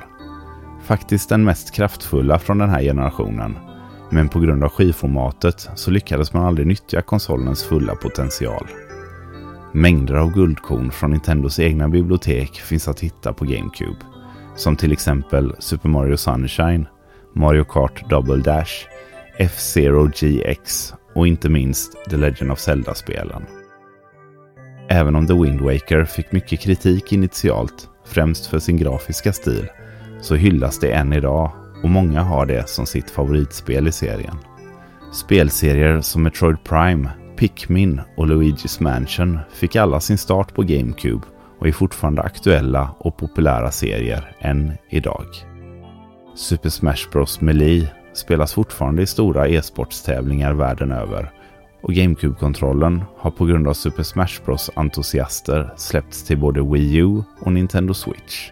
Faktiskt 0.83 1.29
den 1.29 1.43
mest 1.43 1.71
kraftfulla 1.71 2.39
från 2.39 2.57
den 2.57 2.69
här 2.69 2.81
generationen. 2.81 3.57
Men 4.09 4.29
på 4.29 4.39
grund 4.39 4.63
av 4.63 4.69
skivformatet 4.69 5.69
så 5.75 5.91
lyckades 5.91 6.33
man 6.33 6.45
aldrig 6.45 6.67
nyttja 6.67 7.01
konsolens 7.01 7.63
fulla 7.63 7.95
potential. 7.95 8.67
Mängder 9.73 10.15
av 10.15 10.33
guldkorn 10.33 10.91
från 10.91 11.11
Nintendos 11.11 11.59
egna 11.59 11.87
bibliotek 11.87 12.61
finns 12.61 12.87
att 12.87 12.99
hitta 12.99 13.33
på 13.33 13.45
GameCube 13.45 13.97
som 14.55 14.75
till 14.75 14.91
exempel 14.91 15.55
Super 15.59 15.89
Mario 15.89 16.17
Sunshine, 16.17 16.87
Mario 17.33 17.63
Kart 17.63 18.09
Double 18.09 18.37
Dash, 18.37 18.87
F-Zero 19.41 20.07
GX 20.07 20.93
och 21.15 21.27
inte 21.27 21.49
minst 21.49 22.05
The 22.09 22.17
Legend 22.17 22.51
of 22.51 22.59
Zelda-spelen. 22.59 23.45
Även 24.89 25.15
om 25.15 25.27
The 25.27 25.33
Wind 25.33 25.61
Waker 25.61 26.05
fick 26.05 26.31
mycket 26.31 26.59
kritik 26.59 27.13
initialt, 27.13 27.89
främst 28.05 28.45
för 28.45 28.59
sin 28.59 28.77
grafiska 28.77 29.33
stil, 29.33 29.67
så 30.21 30.35
hyllas 30.35 30.79
det 30.79 30.91
än 30.91 31.13
idag 31.13 31.51
och 31.83 31.89
många 31.89 32.21
har 32.21 32.45
det 32.45 32.69
som 32.69 32.85
sitt 32.85 33.09
favoritspel 33.09 33.87
i 33.87 33.91
serien. 33.91 34.37
Spelserier 35.13 36.01
som 36.01 36.23
Metroid 36.23 36.63
Prime, 36.63 37.09
Pikmin 37.37 38.01
och 38.17 38.27
Luigi's 38.27 38.83
Mansion 38.83 39.39
fick 39.53 39.75
alla 39.75 39.99
sin 39.99 40.17
start 40.17 40.53
på 40.53 40.61
GameCube 40.61 41.27
och 41.59 41.67
är 41.67 41.71
fortfarande 41.71 42.21
aktuella 42.21 42.95
och 42.99 43.17
populära 43.17 43.71
serier 43.71 44.35
än 44.39 44.73
idag. 44.89 45.25
Super 46.35 46.69
Smash 46.69 47.09
Bros 47.11 47.41
Melee 47.41 47.87
spelas 48.13 48.53
fortfarande 48.53 49.01
i 49.01 49.05
stora 49.05 49.47
e-sportstävlingar 49.47 50.53
världen 50.53 50.91
över 50.91 51.31
och 51.83 51.93
GameCube-kontrollen 51.93 53.03
har 53.17 53.31
på 53.31 53.45
grund 53.45 53.67
av 53.67 53.73
Super 53.73 54.03
Smash 54.03 54.45
Bros 54.45 54.69
entusiaster 54.75 55.73
släppts 55.77 56.23
till 56.23 56.37
både 56.37 56.61
Wii 56.61 56.97
U 56.97 57.23
och 57.41 57.53
Nintendo 57.53 57.93
Switch. 57.93 58.51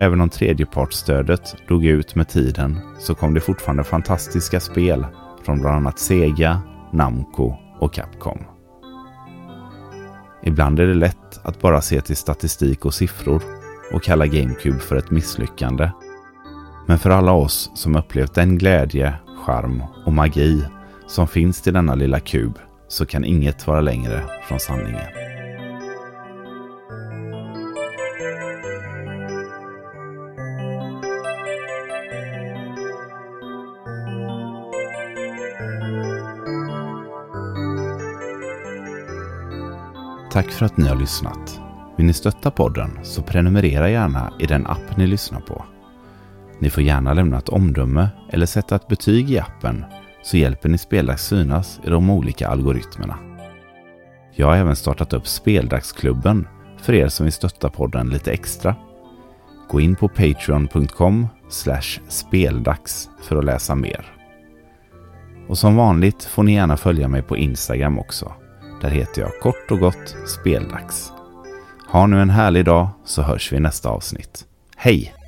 Även 0.00 0.20
om 0.20 0.28
tredjepartsstödet 0.28 1.56
dog 1.68 1.84
ut 1.84 2.14
med 2.14 2.28
tiden 2.28 2.80
så 2.98 3.14
kom 3.14 3.34
det 3.34 3.40
fortfarande 3.40 3.84
fantastiska 3.84 4.60
spel 4.60 5.06
från 5.44 5.60
bland 5.60 5.76
annat 5.76 5.98
Sega, 5.98 6.60
Namco 6.92 7.54
och 7.80 7.94
Capcom. 7.94 8.38
Ibland 10.42 10.80
är 10.80 10.86
det 10.86 10.94
lätt 10.94 11.40
att 11.42 11.60
bara 11.60 11.80
se 11.80 12.00
till 12.00 12.16
statistik 12.16 12.84
och 12.84 12.94
siffror 12.94 13.42
och 13.92 14.02
kalla 14.02 14.26
GameCube 14.26 14.78
för 14.78 14.96
ett 14.96 15.10
misslyckande. 15.10 15.90
Men 16.86 16.98
för 16.98 17.10
alla 17.10 17.32
oss 17.32 17.70
som 17.74 17.96
upplevt 17.96 18.34
den 18.34 18.58
glädje, 18.58 19.14
charm 19.46 19.82
och 20.06 20.12
magi 20.12 20.64
som 21.06 21.28
finns 21.28 21.62
till 21.62 21.72
denna 21.72 21.94
lilla 21.94 22.20
kub 22.20 22.58
så 22.88 23.06
kan 23.06 23.24
inget 23.24 23.66
vara 23.66 23.80
längre 23.80 24.22
från 24.48 24.60
sanningen. 24.60 25.24
Tack 40.32 40.50
för 40.50 40.66
att 40.66 40.76
ni 40.76 40.88
har 40.88 40.96
lyssnat. 40.96 41.60
Vill 41.96 42.06
ni 42.06 42.12
stötta 42.12 42.50
podden 42.50 42.98
så 43.02 43.22
prenumerera 43.22 43.90
gärna 43.90 44.32
i 44.40 44.46
den 44.46 44.66
app 44.66 44.96
ni 44.96 45.06
lyssnar 45.06 45.40
på. 45.40 45.64
Ni 46.64 46.70
får 46.70 46.82
gärna 46.82 47.12
lämna 47.12 47.38
ett 47.38 47.48
omdöme 47.48 48.08
eller 48.30 48.46
sätta 48.46 48.76
ett 48.76 48.88
betyg 48.88 49.30
i 49.30 49.38
appen 49.38 49.84
så 50.22 50.36
hjälper 50.36 50.68
ni 50.68 50.78
Speldags 50.78 51.26
synas 51.26 51.80
i 51.84 51.90
de 51.90 52.10
olika 52.10 52.48
algoritmerna. 52.48 53.18
Jag 54.32 54.46
har 54.46 54.56
även 54.56 54.76
startat 54.76 55.12
upp 55.12 55.26
Speldagsklubben 55.26 56.48
för 56.80 56.92
er 56.92 57.08
som 57.08 57.24
vill 57.24 57.32
stötta 57.32 57.70
podden 57.70 58.08
lite 58.08 58.32
extra. 58.32 58.76
Gå 59.68 59.80
in 59.80 59.96
på 59.96 60.08
patreon.com 60.08 61.28
speldags 62.08 63.08
för 63.22 63.36
att 63.36 63.44
läsa 63.44 63.74
mer. 63.74 64.12
Och 65.48 65.58
som 65.58 65.76
vanligt 65.76 66.24
får 66.24 66.42
ni 66.42 66.54
gärna 66.54 66.76
följa 66.76 67.08
mig 67.08 67.22
på 67.22 67.36
Instagram 67.36 67.98
också. 67.98 68.32
Där 68.80 68.90
heter 68.90 69.22
jag 69.22 69.40
kort 69.40 69.70
och 69.70 69.78
gott 69.78 70.16
Speldags. 70.26 71.12
Ha 71.88 72.06
nu 72.06 72.20
en 72.20 72.30
härlig 72.30 72.64
dag 72.64 72.88
så 73.04 73.22
hörs 73.22 73.52
vi 73.52 73.56
i 73.56 73.60
nästa 73.60 73.88
avsnitt. 73.88 74.44
Hej! 74.76 75.23